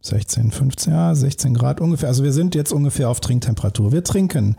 [0.00, 2.08] 16, 15, ja, 16 Grad ungefähr.
[2.08, 3.92] Also wir sind jetzt ungefähr auf Trinktemperatur.
[3.92, 4.56] Wir trinken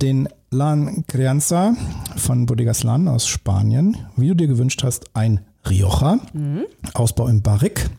[0.00, 1.74] den Lan Crianza
[2.16, 3.96] von Bodegas Lan aus Spanien.
[4.16, 6.18] Wie du dir gewünscht hast, ein Rioja.
[6.32, 6.64] Mhm.
[6.94, 7.90] Ausbau im Barrique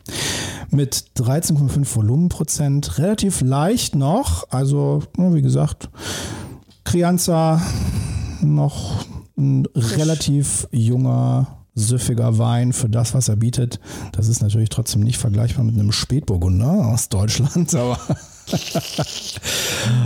[0.70, 2.98] mit 13,5 Volumenprozent.
[2.98, 4.50] Relativ leicht noch.
[4.50, 5.90] Also, wie gesagt,
[6.90, 7.62] Crianza
[8.42, 9.04] noch
[9.38, 13.78] ein relativ junger, süffiger Wein für das, was er bietet.
[14.10, 17.96] Das ist natürlich trotzdem nicht vergleichbar mit einem Spätburgunder aus Deutschland, aber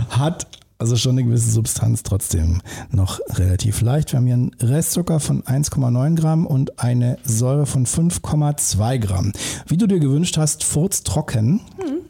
[0.09, 0.45] hat
[0.77, 4.11] Also schon eine gewisse Substanz, trotzdem noch relativ leicht.
[4.11, 9.31] Wir haben hier einen Restzucker von 1,9 Gramm und eine Säure von 5,2 Gramm.
[9.65, 11.61] Wie du dir gewünscht hast, furztrocken.
[11.77, 12.01] Hm.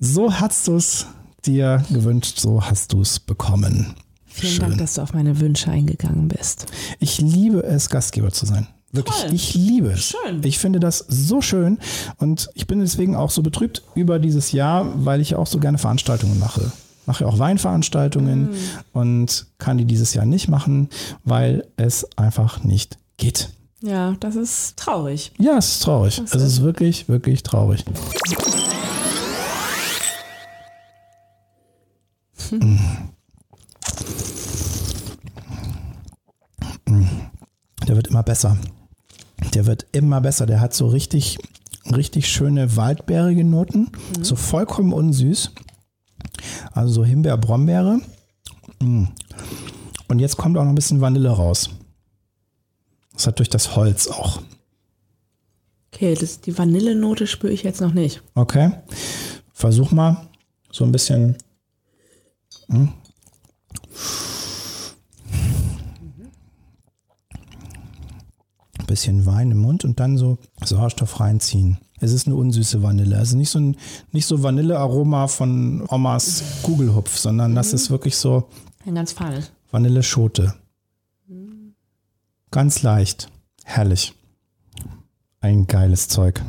[0.00, 1.06] So hast du es
[1.46, 3.94] dir gewünscht, so hast du es bekommen.
[4.26, 4.60] Vielen Schön.
[4.60, 6.66] Dank, dass du auf meine Wünsche eingegangen bist.
[7.00, 8.66] Ich liebe es, Gastgeber zu sein.
[8.92, 9.34] Wirklich, Toll.
[9.34, 10.14] ich liebe es.
[10.24, 10.42] Schön.
[10.44, 11.78] Ich finde das so schön
[12.18, 15.78] und ich bin deswegen auch so betrübt über dieses Jahr, weil ich auch so gerne
[15.78, 16.72] Veranstaltungen mache
[17.06, 18.54] mache auch Weinveranstaltungen mm.
[18.92, 20.90] und kann die dieses Jahr nicht machen,
[21.24, 23.50] weil es einfach nicht geht.
[23.80, 25.32] Ja, das ist traurig.
[25.38, 26.16] Ja, es ist traurig.
[26.16, 27.84] Das es ist wirklich, wirklich traurig.
[37.88, 38.58] Der wird immer besser.
[39.54, 40.46] Der wird immer besser.
[40.46, 41.38] Der hat so richtig,
[41.94, 43.90] richtig schöne waldbeerige Noten.
[44.16, 44.24] Mhm.
[44.24, 45.52] So vollkommen unsüß.
[46.72, 48.00] Also so Himbeer, Brombeere.
[48.80, 49.04] Mm.
[50.08, 51.70] Und jetzt kommt auch noch ein bisschen Vanille raus.
[53.12, 54.42] Das hat durch das Holz auch.
[55.92, 58.22] Okay, das, die Vanillenote spüre ich jetzt noch nicht.
[58.34, 58.72] Okay.
[59.52, 60.28] Versuch mal
[60.70, 61.36] so ein bisschen.
[62.68, 62.92] Hm.
[68.78, 71.78] Ein bisschen Wein im Mund und dann so Sauerstoff reinziehen.
[71.98, 73.16] Es ist eine unsüße Vanille.
[73.16, 73.76] Also nicht so ein
[74.12, 78.48] nicht so Vanillearoma von Omas Kugelhupf, sondern das ist wirklich so
[78.84, 79.50] ein ganz feines.
[79.70, 80.54] Vanilleschote.
[82.50, 83.30] Ganz leicht.
[83.64, 84.14] Herrlich.
[85.40, 86.42] Ein geiles Zeug.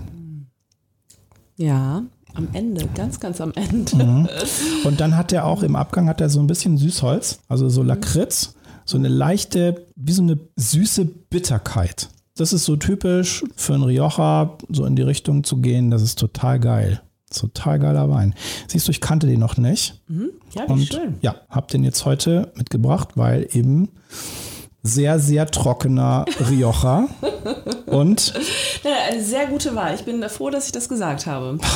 [1.55, 2.03] Ja,
[2.37, 3.95] am Ende, ganz, ganz am Ende.
[3.95, 4.29] Mhm.
[4.83, 7.83] Und dann hat er auch im Abgang hat er so ein bisschen Süßholz, also so
[7.83, 12.09] Lakritz, so eine leichte, wie so eine süße Bitterkeit.
[12.37, 15.89] Das ist so typisch für einen Rioja, so in die Richtung zu gehen.
[15.89, 17.01] Das ist total geil.
[17.33, 18.35] Total geiler Wein.
[18.67, 20.01] Siehst du, ich kannte den noch nicht.
[20.07, 20.29] Mhm.
[20.55, 21.17] Ja, wie und, schön.
[21.21, 23.89] Ja, hab den jetzt heute mitgebracht, weil eben
[24.83, 27.09] sehr, sehr trockener Rioja.
[27.87, 28.33] und.
[28.83, 29.95] Ja, eine sehr gute Wahl.
[29.95, 31.57] Ich bin froh, dass ich das gesagt habe.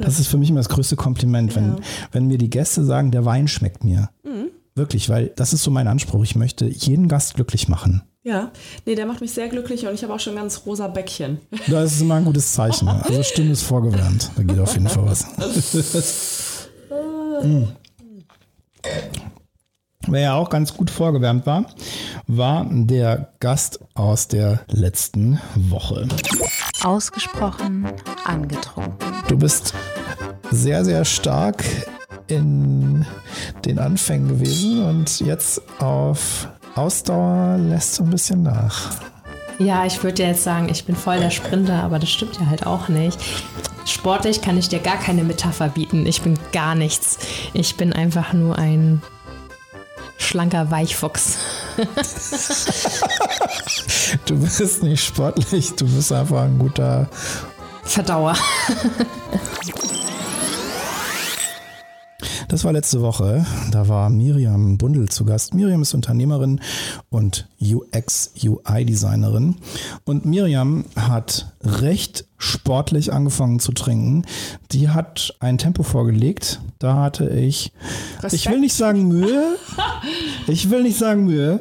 [0.00, 1.76] Das ist für mich immer das größte Kompliment, wenn, ja.
[2.12, 4.10] wenn mir die Gäste sagen, der Wein schmeckt mir.
[4.24, 4.50] Mhm.
[4.74, 6.22] Wirklich, weil das ist so mein Anspruch.
[6.22, 8.02] Ich möchte jeden Gast glücklich machen.
[8.26, 8.50] Ja,
[8.84, 11.38] nee, der macht mich sehr glücklich und ich habe auch schon ganz rosa Bäckchen.
[11.68, 12.88] Das ist immer ein gutes Zeichen.
[13.04, 14.32] Also Stimme ist vorgewärmt.
[14.36, 15.26] Da geht auf jeden Fall was.
[17.42, 17.62] mm.
[20.08, 21.66] Wer ja auch ganz gut vorgewärmt war,
[22.26, 26.08] war der Gast aus der letzten Woche.
[26.82, 27.86] Ausgesprochen
[28.24, 29.12] angetrunken.
[29.28, 29.74] Du bist
[30.50, 31.64] sehr, sehr stark
[32.28, 33.06] in
[33.64, 38.90] den Anfängen gewesen und jetzt auf Ausdauer lässt so ein bisschen nach.
[39.58, 42.66] Ja, ich würde jetzt sagen, ich bin voll der Sprinter, aber das stimmt ja halt
[42.66, 43.18] auch nicht.
[43.86, 46.04] Sportlich kann ich dir gar keine Metapher bieten.
[46.06, 47.18] Ich bin gar nichts.
[47.54, 49.00] Ich bin einfach nur ein
[50.18, 51.38] schlanker Weichfuchs.
[54.26, 57.08] du bist nicht sportlich, du bist einfach ein guter
[57.84, 58.36] Verdauer.
[62.48, 63.44] Das war letzte Woche.
[63.72, 65.52] Da war Miriam Bundel zu Gast.
[65.52, 66.60] Miriam ist Unternehmerin
[67.10, 69.56] und UX-UI-Designerin.
[70.04, 74.24] Und Miriam hat recht sportlich angefangen zu trinken.
[74.70, 76.60] Die hat ein Tempo vorgelegt.
[76.78, 77.72] Da hatte ich,
[78.22, 78.32] Respekt.
[78.34, 79.56] ich will nicht sagen Mühe.
[80.46, 81.60] Ich will nicht sagen Mühe.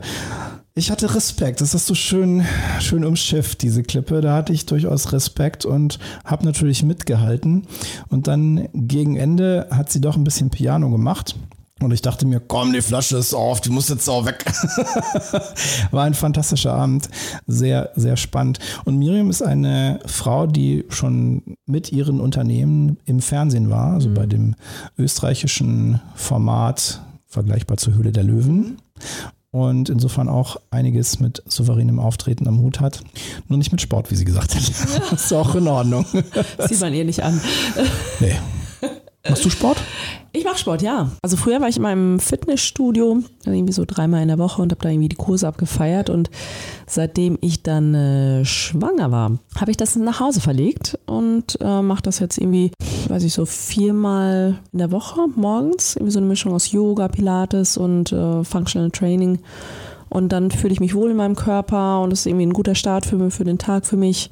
[0.77, 1.61] Ich hatte Respekt.
[1.61, 2.45] Das hast du schön,
[2.81, 4.19] schön umschifft, diese Klippe.
[4.19, 7.65] Da hatte ich durchaus Respekt und habe natürlich mitgehalten.
[8.09, 11.38] Und dann gegen Ende hat sie doch ein bisschen Piano gemacht.
[11.79, 14.43] Und ich dachte mir, komm, die Flasche ist auf, die muss jetzt auch weg.
[15.91, 17.09] War ein fantastischer Abend,
[17.47, 18.59] sehr, sehr spannend.
[18.83, 24.13] Und Miriam ist eine Frau, die schon mit ihren Unternehmen im Fernsehen war, also mhm.
[24.13, 24.55] bei dem
[24.97, 28.77] österreichischen Format vergleichbar zur Höhle der Löwen
[29.55, 32.99] und insofern auch einiges mit souveränem Auftreten am Hut hat.
[33.47, 34.61] Nur nicht mit Sport, wie sie gesagt hat.
[34.61, 35.11] Ja.
[35.13, 36.05] ist auch in Ordnung.
[36.67, 37.39] Sieht man ihr nicht an.
[38.19, 38.35] Nee.
[39.27, 39.77] Machst du Sport?
[40.33, 41.09] Ich mache Sport, ja.
[41.23, 44.81] Also früher war ich in meinem Fitnessstudio, irgendwie so dreimal in der Woche und habe
[44.81, 46.09] da irgendwie die Kurse abgefeiert.
[46.09, 46.29] Und
[46.88, 52.03] seitdem ich dann äh, schwanger war, habe ich das nach Hause verlegt und äh, mache
[52.03, 52.71] das jetzt irgendwie,
[53.07, 55.95] weiß ich so, viermal in der Woche morgens.
[55.95, 59.39] Irgendwie so eine Mischung aus Yoga, Pilates und äh, Functional Training.
[60.15, 62.73] Und dann fühle ich mich wohl in meinem Körper und es ist irgendwie ein guter
[62.73, 64.30] Start für, für den Tag für mich.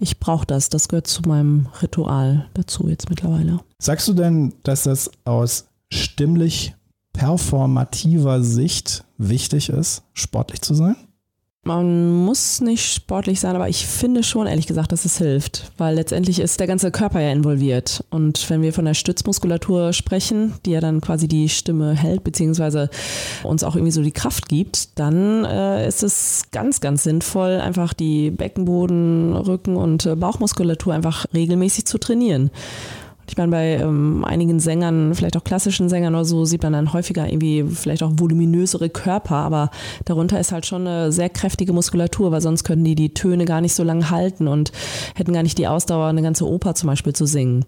[0.00, 0.70] Ich brauche das.
[0.70, 3.60] Das gehört zu meinem Ritual dazu jetzt mittlerweile.
[3.78, 6.74] Sagst du denn, dass das aus stimmlich
[7.12, 10.96] performativer Sicht wichtig ist, sportlich zu sein?
[11.66, 15.96] Man muss nicht sportlich sein, aber ich finde schon, ehrlich gesagt, dass es hilft, weil
[15.96, 18.04] letztendlich ist der ganze Körper ja involviert.
[18.10, 22.88] Und wenn wir von der Stützmuskulatur sprechen, die ja dann quasi die Stimme hält, beziehungsweise
[23.42, 27.94] uns auch irgendwie so die Kraft gibt, dann äh, ist es ganz, ganz sinnvoll, einfach
[27.94, 32.50] die Beckenboden, Rücken und äh, Bauchmuskulatur einfach regelmäßig zu trainieren.
[33.28, 36.92] Ich meine, bei ähm, einigen Sängern, vielleicht auch klassischen Sängern oder so, sieht man dann
[36.92, 39.70] häufiger irgendwie vielleicht auch voluminösere Körper, aber
[40.04, 43.60] darunter ist halt schon eine sehr kräftige Muskulatur, weil sonst könnten die die Töne gar
[43.60, 44.72] nicht so lange halten und
[45.14, 47.64] hätten gar nicht die Ausdauer, eine ganze Oper zum Beispiel zu singen.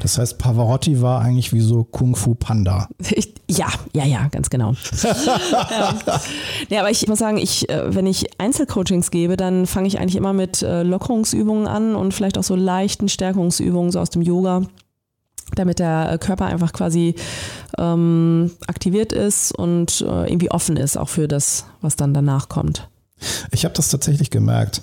[0.00, 2.88] Das heißt, Pavarotti war eigentlich wie so Kung Fu Panda.
[3.10, 4.74] Ich, ja, ja, ja, ganz genau.
[5.02, 5.94] ja.
[6.70, 6.80] ja.
[6.80, 10.32] aber ich muss sagen, ich, äh, wenn ich Einzelcoachings gebe, dann fange ich eigentlich immer
[10.32, 14.62] mit äh, Lockerungsübungen an und vielleicht auch so leichten Stärkungsübungen so aus dem Yoga
[15.54, 17.14] damit der Körper einfach quasi
[17.78, 22.88] ähm, aktiviert ist und äh, irgendwie offen ist, auch für das, was dann danach kommt.
[23.50, 24.82] Ich habe das tatsächlich gemerkt.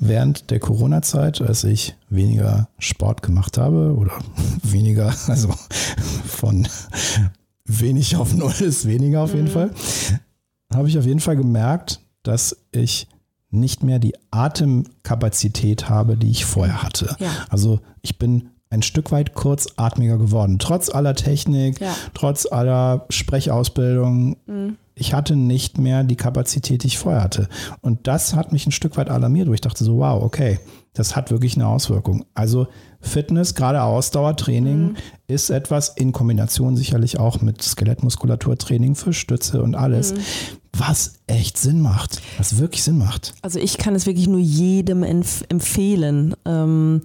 [0.00, 4.12] Während der Corona-Zeit, als ich weniger Sport gemacht habe oder
[4.62, 5.52] weniger, also
[6.26, 6.68] von
[7.64, 9.52] wenig auf null ist weniger auf jeden mhm.
[9.52, 9.70] Fall,
[10.72, 13.08] habe ich auf jeden Fall gemerkt, dass ich
[13.50, 17.16] nicht mehr die Atemkapazität habe, die ich vorher hatte.
[17.18, 17.30] Ja.
[17.48, 20.58] Also ich bin ein Stück weit kurzatmiger geworden.
[20.58, 21.94] Trotz aller Technik, ja.
[22.14, 24.36] trotz aller Sprechausbildung.
[24.46, 24.76] Mhm.
[24.94, 27.48] Ich hatte nicht mehr die Kapazität, die ich vorher hatte.
[27.80, 30.58] Und das hat mich ein Stück weit alarmiert, wo ich dachte so, wow, okay,
[30.92, 32.24] das hat wirklich eine Auswirkung.
[32.34, 32.66] Also
[33.00, 34.96] Fitness, gerade Ausdauertraining, mhm.
[35.28, 40.20] ist etwas in Kombination sicherlich auch mit Skelettmuskulaturtraining für Stütze und alles, mhm
[40.78, 43.34] was echt Sinn macht, was wirklich Sinn macht.
[43.42, 46.34] Also ich kann es wirklich nur jedem empf empfehlen.
[46.44, 47.02] Ähm,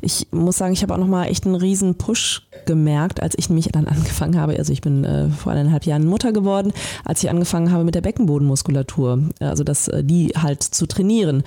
[0.00, 3.68] ich muss sagen, ich habe auch nochmal echt einen riesen Push gemerkt, als ich nämlich
[3.68, 4.56] dann angefangen habe.
[4.56, 6.72] Also ich bin äh, vor eineinhalb Jahren Mutter geworden,
[7.04, 11.42] als ich angefangen habe mit der Beckenbodenmuskulatur, also das, äh, die halt zu trainieren,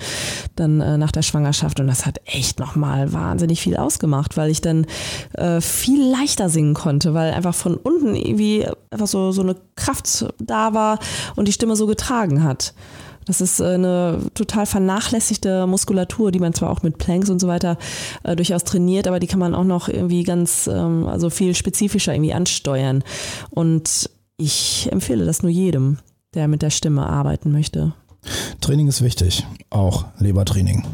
[0.56, 1.80] dann äh, nach der Schwangerschaft.
[1.80, 4.86] Und das hat echt nochmal wahnsinnig viel ausgemacht, weil ich dann
[5.34, 10.26] äh, viel leichter singen konnte, weil einfach von unten irgendwie einfach so, so eine Kraft
[10.38, 10.98] da war
[11.36, 12.74] und die Stimme so getragen hat.
[13.26, 17.48] Das ist äh, eine total vernachlässigte Muskulatur, die man zwar auch mit Planks und so
[17.48, 17.78] weiter
[18.22, 22.14] äh, durchaus trainiert, aber die kann man auch noch irgendwie ganz, ähm, also viel spezifischer
[22.14, 23.02] irgendwie ansteuern.
[23.50, 25.98] Und ich empfehle das nur jedem,
[26.34, 27.94] der mit der Stimme arbeiten möchte.
[28.60, 30.84] Training ist wichtig, auch Lebertraining.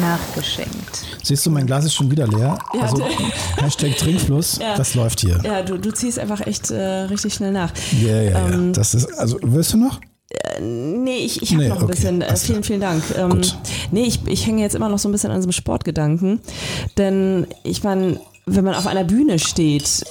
[0.00, 1.04] Nachgeschenkt.
[1.22, 2.58] Siehst du, mein Glas ist schon wieder leer.
[2.74, 3.02] Ja, also
[3.56, 4.76] Hashtag Trinkfluss, ja.
[4.76, 5.40] das läuft hier.
[5.44, 7.72] Ja, du, du ziehst einfach echt äh, richtig schnell nach.
[8.00, 8.72] Ja, ja, ähm, ja.
[8.72, 10.00] Das ist, also willst du noch?
[10.30, 11.92] Äh, nee, ich, ich habe nee, noch ein okay.
[11.92, 12.22] bisschen.
[12.22, 13.02] Äh, vielen, vielen Dank.
[13.16, 13.56] Ähm, Gut.
[13.90, 16.40] Nee, ich, ich hänge jetzt immer noch so ein bisschen an diesem Sportgedanken.
[16.96, 20.04] Denn ich meine, wenn man auf einer Bühne steht,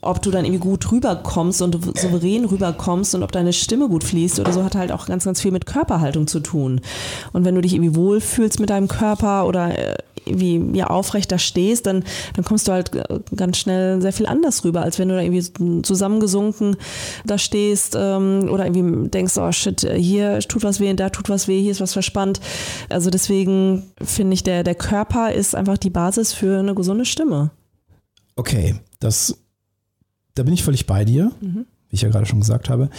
[0.00, 4.38] ob du dann irgendwie gut rüberkommst und souverän rüberkommst und ob deine Stimme gut fließt
[4.40, 6.80] oder so, hat halt auch ganz, ganz viel mit Körperhaltung zu tun.
[7.32, 11.86] Und wenn du dich irgendwie wohlfühlst mit deinem Körper oder äh, irgendwie ja, aufrechter stehst,
[11.86, 15.14] dann, dann kommst du halt äh, ganz schnell sehr viel anders rüber, als wenn du
[15.14, 16.76] da irgendwie zusammengesunken
[17.24, 21.48] da stehst ähm, oder irgendwie denkst, oh shit, hier tut was weh, da tut was
[21.48, 22.40] weh, hier ist was verspannt.
[22.88, 27.50] Also deswegen finde ich, der, der Körper ist einfach die Basis für eine gesunde Stimme.
[28.36, 29.38] Okay, das,
[30.34, 31.66] da bin ich völlig bei dir, mhm.
[31.88, 32.90] wie ich ja gerade schon gesagt habe.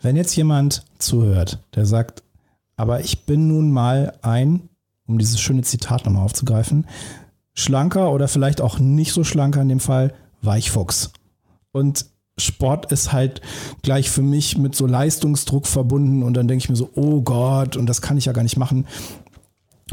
[0.00, 2.22] Wenn jetzt jemand zuhört, der sagt,
[2.76, 4.68] aber ich bin nun mal ein,
[5.08, 6.86] um dieses schöne Zitat nochmal aufzugreifen,
[7.54, 11.10] schlanker oder vielleicht auch nicht so schlanker in dem Fall, Weichfuchs.
[11.72, 13.40] Und Sport ist halt
[13.82, 17.76] gleich für mich mit so Leistungsdruck verbunden und dann denke ich mir so, oh Gott,
[17.76, 18.86] und das kann ich ja gar nicht machen.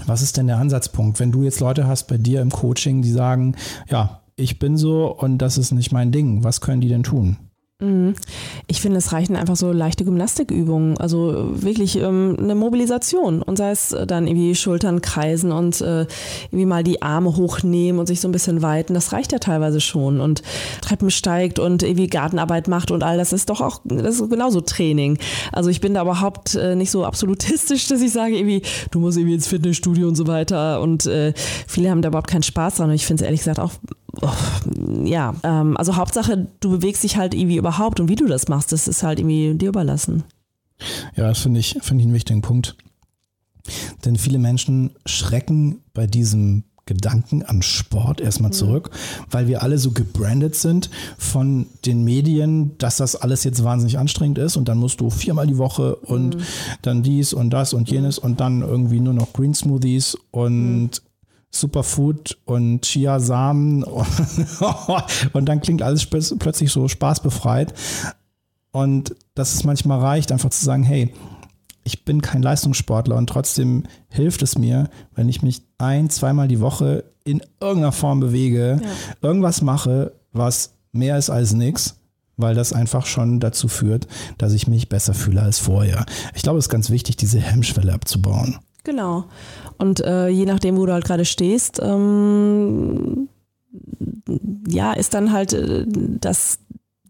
[0.06, 3.12] Was ist denn der Ansatzpunkt, wenn du jetzt Leute hast bei dir im Coaching, die
[3.12, 3.56] sagen,
[3.90, 6.44] ja, ich bin so und das ist nicht mein Ding.
[6.44, 7.38] Was können die denn tun?
[7.82, 8.16] Mhm.
[8.68, 13.42] Ich finde, es reichen einfach so leichte Gymnastikübungen, also wirklich ähm, eine Mobilisation.
[13.42, 16.08] Und sei es dann irgendwie Schultern kreisen und äh,
[16.46, 19.82] irgendwie mal die Arme hochnehmen und sich so ein bisschen weiten, das reicht ja teilweise
[19.82, 20.22] schon.
[20.22, 20.42] Und
[20.82, 24.62] Treppen steigt und irgendwie Gartenarbeit macht und all das ist doch auch, das ist genauso
[24.62, 25.18] Training.
[25.52, 28.62] Also ich bin da überhaupt äh, nicht so absolutistisch, dass ich sage irgendwie,
[28.92, 30.80] du musst irgendwie ins Fitnessstudio und so weiter.
[30.80, 31.34] Und äh,
[31.68, 32.90] viele haben da überhaupt keinen Spaß dran.
[32.90, 33.74] Und ich finde es ehrlich gesagt auch
[35.04, 38.72] ja, ähm, also Hauptsache, du bewegst dich halt irgendwie überhaupt und wie du das machst,
[38.72, 40.24] das ist halt irgendwie dir überlassen.
[41.16, 42.76] Ja, das finde ich, finde ich einen wichtigen Punkt.
[44.04, 48.56] Denn viele Menschen schrecken bei diesem Gedanken an Sport erstmal mhm.
[48.56, 48.92] zurück,
[49.32, 54.38] weil wir alle so gebrandet sind von den Medien, dass das alles jetzt wahnsinnig anstrengend
[54.38, 56.42] ist und dann musst du viermal die Woche und mhm.
[56.84, 60.90] dann dies und das und jenes und dann irgendwie nur noch Green Smoothies und mhm.
[61.56, 63.84] Superfood und Chiasamen
[65.34, 67.74] und dann klingt alles plötzlich so spaßbefreit.
[68.72, 71.14] Und dass es manchmal reicht, einfach zu sagen, hey,
[71.86, 76.60] ich bin kein Leistungssportler und trotzdem hilft es mir, wenn ich mich ein, zweimal die
[76.60, 78.90] Woche in irgendeiner Form bewege, ja.
[79.22, 81.96] irgendwas mache, was mehr ist als nichts,
[82.38, 86.06] weil das einfach schon dazu führt, dass ich mich besser fühle als vorher.
[86.34, 88.60] Ich glaube, es ist ganz wichtig, diese Hemmschwelle abzubauen.
[88.86, 89.26] Genau.
[89.78, 93.28] Und äh, je nachdem, wo du halt gerade stehst, ähm,
[94.68, 96.60] ja, ist dann halt äh, das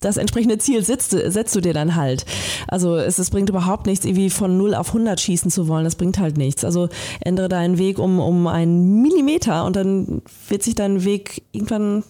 [0.02, 2.26] das entsprechende Ziel setzt, setzt du dir dann halt.
[2.68, 5.84] Also es, es, bringt überhaupt nichts, irgendwie von 0 auf 100 schießen zu wollen.
[5.84, 6.64] Das bringt halt nichts.
[6.64, 6.90] Also
[7.22, 12.04] ändere deinen Weg um, um einen Millimeter und dann wird sich dein Weg irgendwann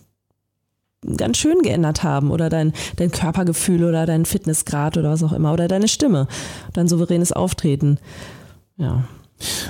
[1.16, 5.54] ganz schön geändert haben oder dein, dein Körpergefühl oder dein Fitnessgrad oder was auch immer
[5.54, 6.28] oder deine Stimme,
[6.74, 8.00] dein souveränes Auftreten.
[8.78, 9.06] Ja.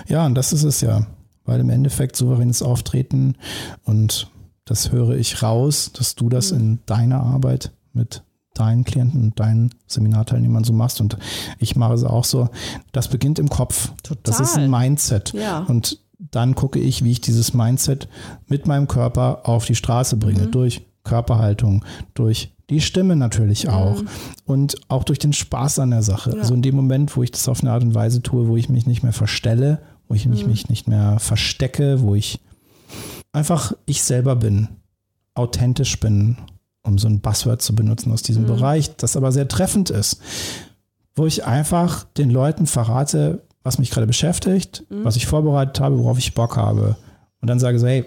[0.08, 1.08] Ja, und das ist es ja,
[1.46, 3.36] weil im Endeffekt souveränes Auftreten
[3.84, 4.30] und
[4.66, 6.60] das höre ich raus, dass du das mhm.
[6.60, 8.24] in deiner Arbeit mit
[8.56, 11.02] deinen Klienten und deinen Seminarteilnehmern so machst.
[11.02, 11.18] Und
[11.60, 12.50] ich mache es auch so.
[12.92, 13.92] Das beginnt im Kopf.
[14.02, 14.22] Total.
[14.24, 15.34] Das ist ein Mindset.
[15.34, 15.60] Ja.
[15.60, 18.08] Und dann gucke ich, wie ich dieses Mindset
[18.48, 20.48] mit meinem Körper auf die Straße bringe.
[20.48, 20.52] Mhm.
[20.52, 21.84] Durch Körperhaltung,
[22.14, 24.08] durch die Stimme natürlich auch mhm.
[24.46, 26.32] und auch durch den Spaß an der Sache.
[26.32, 26.40] Ja.
[26.40, 28.70] Also in dem Moment, wo ich das auf eine Art und Weise tue, wo ich
[28.70, 30.52] mich nicht mehr verstelle, wo ich mich, mhm.
[30.52, 32.40] mich nicht mehr verstecke, wo ich
[33.32, 34.70] einfach ich selber bin,
[35.34, 36.38] authentisch bin
[36.86, 38.48] um so ein Buzzword zu benutzen aus diesem mhm.
[38.48, 40.22] Bereich, das aber sehr treffend ist,
[41.16, 45.04] wo ich einfach den Leuten verrate, was mich gerade beschäftigt, mhm.
[45.04, 46.96] was ich vorbereitet habe, worauf ich Bock habe.
[47.42, 48.06] Und dann sage so, hey,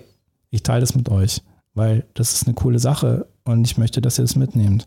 [0.50, 1.42] ich teile das mit euch,
[1.74, 4.86] weil das ist eine coole Sache und ich möchte, dass ihr das mitnehmt.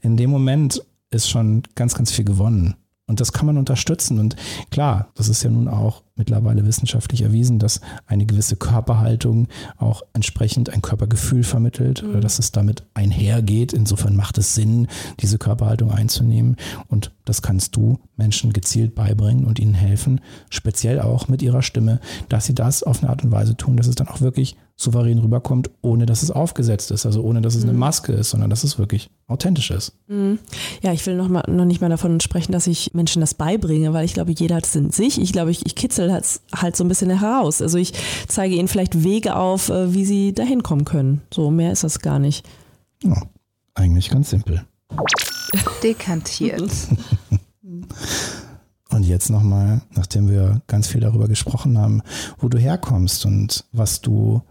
[0.00, 2.76] In dem Moment ist schon ganz, ganz viel gewonnen.
[3.08, 4.18] Und das kann man unterstützen.
[4.18, 4.34] Und
[4.70, 10.70] klar, das ist ja nun auch mittlerweile wissenschaftlich erwiesen, dass eine gewisse Körperhaltung auch entsprechend
[10.70, 12.10] ein Körpergefühl vermittelt mhm.
[12.10, 13.72] oder dass es damit einhergeht.
[13.72, 14.88] Insofern macht es Sinn,
[15.20, 16.56] diese Körperhaltung einzunehmen.
[16.88, 22.00] Und das kannst du Menschen gezielt beibringen und ihnen helfen, speziell auch mit ihrer Stimme,
[22.28, 25.18] dass sie das auf eine Art und Weise tun, dass es dann auch wirklich souverän
[25.18, 27.78] rüberkommt, ohne dass es aufgesetzt ist, also ohne dass es eine mhm.
[27.78, 29.94] Maske ist, sondern dass es wirklich authentisch ist.
[30.06, 30.38] Mhm.
[30.82, 33.94] Ja, ich will noch, mal, noch nicht mal davon sprechen, dass ich Menschen das beibringe,
[33.94, 35.20] weil ich glaube, jeder hat es in sich.
[35.20, 37.62] Ich glaube, ich, ich kitzel halt, halt so ein bisschen heraus.
[37.62, 37.94] Also ich
[38.28, 41.22] zeige ihnen vielleicht Wege auf, äh, wie sie dahin kommen können.
[41.32, 42.46] So, mehr ist das gar nicht.
[43.02, 43.22] Ja,
[43.74, 44.64] eigentlich ganz simpel.
[45.82, 46.70] Dekantiert.
[48.90, 52.02] Und jetzt nochmal, nachdem wir ganz viel darüber gesprochen haben,
[52.38, 54.42] wo du herkommst und was du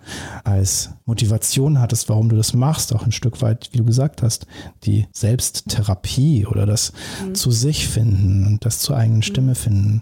[0.43, 4.45] als Motivation hattest, warum du das machst, auch ein Stück weit, wie du gesagt hast,
[4.83, 6.91] die Selbsttherapie oder das
[7.25, 7.33] mhm.
[7.33, 9.23] zu sich finden und das zur eigenen mhm.
[9.23, 10.01] Stimme finden.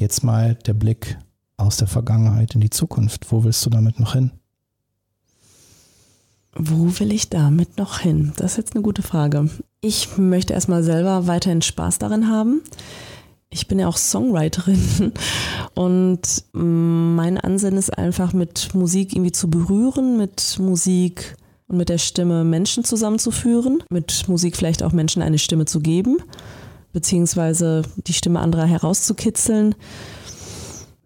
[0.00, 1.18] Jetzt mal der Blick
[1.58, 3.30] aus der Vergangenheit in die Zukunft.
[3.30, 4.30] Wo willst du damit noch hin?
[6.54, 8.32] Wo will ich damit noch hin?
[8.36, 9.50] Das ist jetzt eine gute Frage.
[9.82, 12.62] Ich möchte erstmal selber weiterhin Spaß darin haben
[13.50, 15.12] ich bin ja auch Songwriterin
[15.74, 21.98] und mein Ansinnen ist einfach mit Musik irgendwie zu berühren, mit Musik und mit der
[21.98, 26.18] Stimme Menschen zusammenzuführen, mit Musik vielleicht auch Menschen eine Stimme zu geben,
[26.92, 29.74] beziehungsweise die Stimme anderer herauszukitzeln.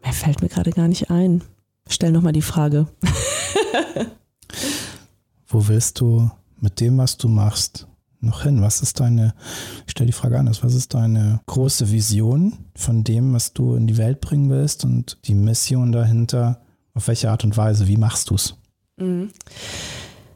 [0.02, 1.42] Mehr fällt mir gerade gar nicht ein.
[1.88, 2.88] Stell nochmal die Frage.
[5.46, 7.87] Wo willst du mit dem, was du machst,
[8.22, 8.62] noch hin?
[8.62, 9.35] Was ist deine,
[9.87, 13.87] ich stelle die Frage anders, was ist deine große Vision von dem, was du in
[13.87, 16.61] die Welt bringen willst und die Mission dahinter?
[16.94, 17.88] Auf welche Art und Weise?
[17.88, 18.54] Wie machst du es?
[18.98, 19.30] Mhm.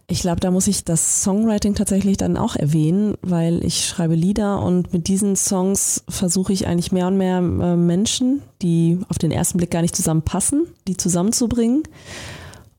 [0.08, 4.62] Ich glaube, da muss ich das Songwriting tatsächlich dann auch erwähnen, weil ich schreibe Lieder
[4.62, 9.32] und mit diesen Songs versuche ich eigentlich mehr und mehr äh, Menschen, die auf den
[9.32, 11.82] ersten Blick gar nicht zusammenpassen, die zusammenzubringen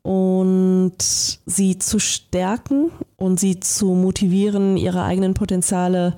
[0.07, 0.95] und
[1.45, 6.15] sie zu stärken und sie zu motivieren, ihre eigenen Potenziale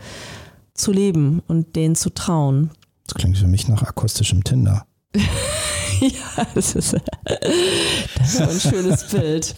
[0.75, 2.69] zu leben und denen zu trauen.
[3.07, 4.85] Das klingt für mich nach akustischem Tinder.
[5.15, 6.93] ja, das ist,
[8.15, 9.55] das ist ein schönes Bild.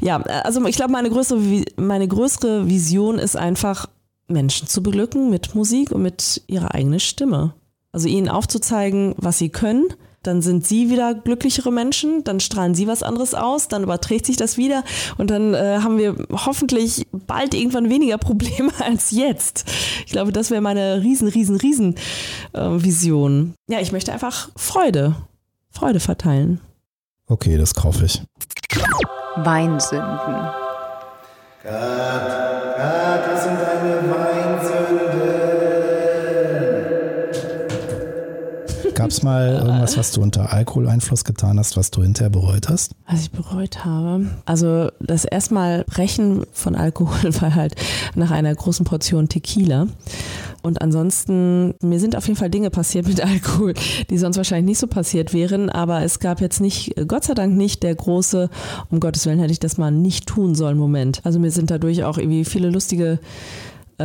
[0.00, 1.40] Ja, also ich glaube, meine größere,
[1.74, 3.88] meine größere Vision ist einfach,
[4.28, 7.54] Menschen zu beglücken mit Musik und mit ihrer eigenen Stimme.
[7.90, 9.88] Also ihnen aufzuzeigen, was sie können
[10.26, 14.36] dann sind sie wieder glücklichere Menschen, dann strahlen sie was anderes aus, dann überträgt sich
[14.36, 14.84] das wieder
[15.18, 19.64] und dann äh, haben wir hoffentlich bald irgendwann weniger Probleme als jetzt.
[20.06, 21.94] Ich glaube, das wäre meine riesen, riesen, riesen
[22.52, 23.54] äh, Vision.
[23.68, 25.14] Ja, ich möchte einfach Freude,
[25.70, 26.60] Freude verteilen.
[27.26, 28.22] Okay, das kaufe ich.
[29.36, 30.50] Weinsünden.
[31.62, 32.43] Gott,
[38.94, 42.92] Gab es mal irgendwas, was du unter Alkoholeinfluss getan hast, was du hinterher bereut hast?
[43.08, 44.26] Was ich bereut habe.
[44.46, 47.74] Also das erstmal Brechen von Alkohol war halt
[48.14, 49.88] nach einer großen Portion Tequila.
[50.62, 53.74] Und ansonsten, mir sind auf jeden Fall Dinge passiert mit Alkohol,
[54.08, 55.68] die sonst wahrscheinlich nicht so passiert wären.
[55.68, 58.48] Aber es gab jetzt nicht, Gott sei Dank nicht der große,
[58.90, 61.20] um Gottes Willen hätte ich das mal nicht tun sollen Moment.
[61.24, 63.18] Also mir sind dadurch auch irgendwie viele lustige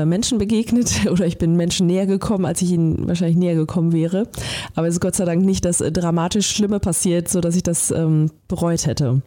[0.06, 4.28] Menschen begegnet oder ich bin Menschen näher gekommen, als ich ihnen wahrscheinlich näher gekommen wäre.
[4.76, 7.92] Aber es ist Gott sei Dank nicht das äh, dramatisch Schlimme passiert, sodass ich das
[7.92, 9.22] ähm, bereut hätte.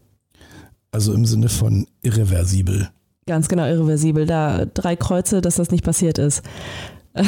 [0.90, 2.90] Also im Sinne von irreversibel.
[3.26, 4.26] Ganz genau, irreversibel.
[4.26, 6.42] Da drei Kreuze, dass das nicht passiert ist.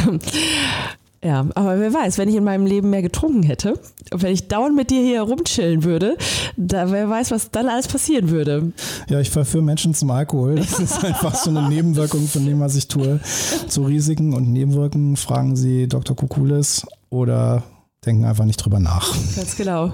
[1.25, 4.77] Ja, aber wer weiß, wenn ich in meinem Leben mehr getrunken hätte, wenn ich dauernd
[4.77, 6.19] mit dir hier rumchillen würde,
[6.59, 8.73] da wer weiß, was dann alles passieren würde.
[9.09, 10.57] Ja, ich verführe Menschen zum Alkohol.
[10.57, 13.21] Das ist einfach so eine Nebenwirkung von dem, was ich tue.
[13.69, 16.15] Zu Risiken und Nebenwirkungen fragen Sie Dr.
[16.15, 17.63] Kukulis oder
[18.05, 19.15] denken einfach nicht drüber nach.
[19.35, 19.93] Ganz genau.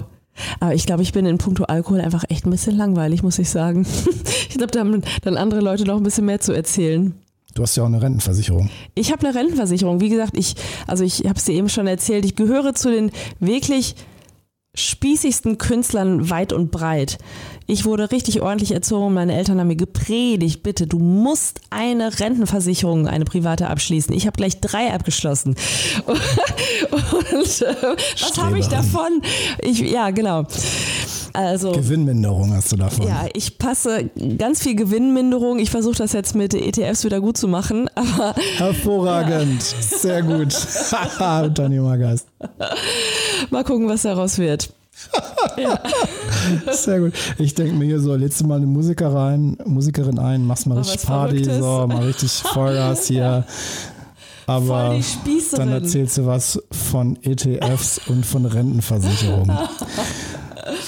[0.59, 3.49] Aber ich glaube, ich bin in puncto Alkohol einfach echt ein bisschen langweilig, muss ich
[3.49, 3.85] sagen.
[4.51, 7.15] Ich glaube, da haben dann andere Leute noch ein bisschen mehr zu erzählen.
[7.53, 8.69] Du hast ja auch eine Rentenversicherung.
[8.95, 9.99] Ich habe eine Rentenversicherung.
[9.99, 10.55] Wie gesagt, ich,
[10.87, 13.95] also ich habe es dir eben schon erzählt, ich gehöre zu den wirklich
[14.73, 17.17] spießigsten Künstlern weit und breit.
[17.67, 19.13] Ich wurde richtig ordentlich erzogen.
[19.13, 24.13] Meine Eltern haben mir gepredigt, bitte, du musst eine Rentenversicherung, eine private abschließen.
[24.13, 25.55] Ich habe gleich drei abgeschlossen.
[26.07, 27.75] Und äh,
[28.21, 29.21] was habe ich davon?
[29.61, 30.45] Ich, ja, genau.
[31.33, 33.07] Also, Gewinnminderung hast du davon.
[33.07, 35.59] Ja, ich passe ganz viel Gewinnminderung.
[35.59, 37.89] Ich versuche das jetzt mit ETFs wieder gut zu machen.
[37.95, 39.61] Aber Hervorragend.
[39.61, 39.97] Ja.
[39.97, 40.53] Sehr gut.
[41.43, 42.27] Unternehmer Gast.
[43.49, 44.73] Mal gucken, was daraus wird.
[45.57, 45.79] ja.
[46.71, 47.13] Sehr gut.
[47.37, 51.03] Ich denke mir hier so, du mal eine Musiker rein, Musikerin ein, machst mal richtig
[51.03, 51.57] Party, Verrücktes.
[51.57, 53.45] so, mal richtig Vollgas hier.
[54.47, 54.99] Aber
[55.53, 59.49] dann erzählst du was von ETFs und von Rentenversicherung.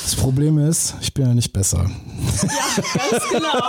[0.04, 1.86] Das Problem ist, ich bin ja nicht besser.
[2.42, 3.64] Ja, ganz genau.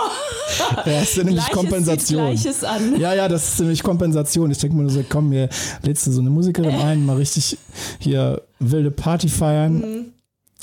[0.85, 2.25] ja, das ist nämlich Gleiches Kompensation.
[2.25, 2.99] Gleiches an.
[2.99, 4.51] Ja, ja, das ist nämlich Kompensation.
[4.51, 5.49] Ich denke mir so, komm, mir
[5.83, 7.57] lädst du so eine Musikerin ein, mal richtig
[7.99, 9.73] hier wilde Party feiern.
[9.75, 10.05] Mhm.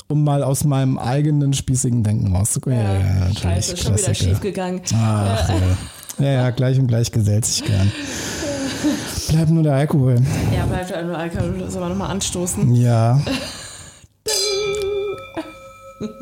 [0.09, 2.77] Um mal aus meinem eigenen spießigen Denken rauszukommen.
[2.77, 3.41] Ja, ja, ja, natürlich.
[3.41, 4.81] Scheiße, schon wieder schief gegangen.
[4.93, 6.25] Ach, ja.
[6.25, 7.91] ja, ja, gleich und gleich gesellt sich gern.
[9.29, 10.21] Bleibt nur der Alkohol.
[10.53, 11.69] Ja, bleibt nur der Alkohol.
[11.69, 12.75] Sollen wir nochmal anstoßen?
[12.75, 13.21] Ja.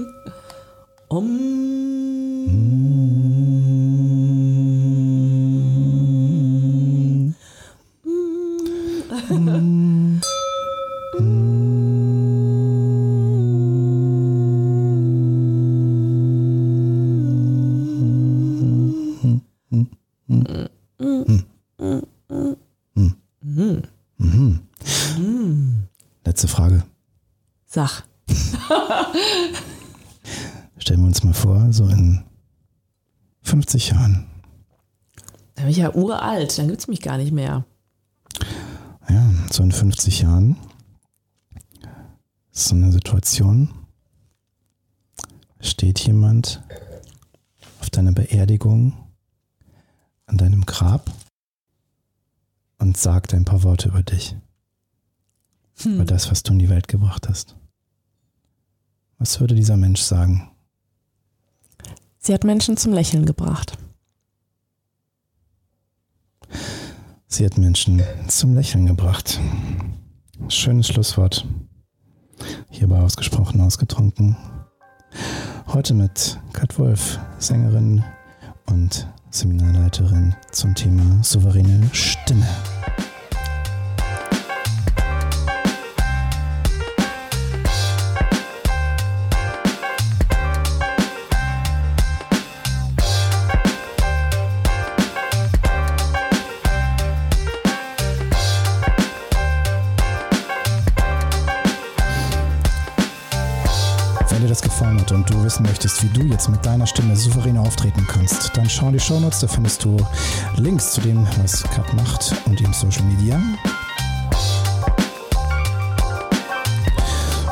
[26.26, 26.84] Letzte Frage.
[27.66, 28.04] Sach.
[30.78, 32.24] Stellen wir uns mal vor, so in
[33.62, 34.26] 50 Jahren.
[35.54, 37.64] Da bin ich ja uralt, dann gibt es mich gar nicht mehr.
[39.08, 40.58] Ja, so in 50 Jahren
[42.52, 43.70] ist so eine Situation,
[45.60, 46.64] steht jemand
[47.82, 48.94] auf deiner Beerdigung
[50.26, 51.12] an deinem Grab
[52.80, 54.36] und sagt ein paar Worte über dich.
[55.84, 55.96] Hm.
[55.96, 57.56] Über das, was du in die Welt gebracht hast.
[59.20, 60.50] Was würde dieser Mensch sagen?
[62.24, 63.80] Sie hat Menschen zum Lächeln gebracht.
[67.26, 69.40] Sie hat Menschen zum Lächeln gebracht.
[70.48, 71.48] Schönes Schlusswort.
[72.70, 74.38] Hierbei ausgesprochen, ausgetrunken.
[75.66, 78.04] Heute mit Kat Wolf, Sängerin
[78.68, 82.48] und Seminarleiterin zum Thema souveräne Stimme.
[105.52, 109.00] Wissen möchtest, wie du jetzt mit deiner Stimme souverän auftreten kannst, dann schau in die
[109.02, 109.98] Shownotes, da findest du
[110.56, 113.36] Links zu dem, was Kat macht und im Social Media.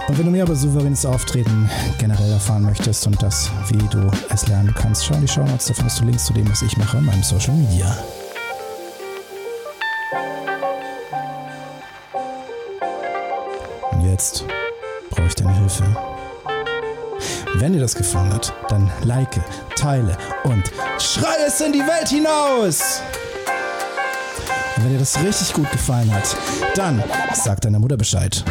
[0.07, 4.47] Und wenn du mehr über souveränes Auftreten generell erfahren möchtest und das, wie du es
[4.47, 6.99] lernen kannst, schau in die Shownotes, da findest du Links zu dem, was ich mache
[6.99, 7.97] in meinem Social Media.
[13.91, 14.45] Und jetzt
[15.09, 16.18] brauche ich deine Hilfe.
[17.55, 19.39] Wenn dir das gefallen hat, dann like,
[19.75, 23.01] teile und schrei es in die Welt hinaus!
[24.77, 26.37] Und wenn dir das richtig gut gefallen hat,
[26.75, 28.43] dann sag deiner Mutter Bescheid.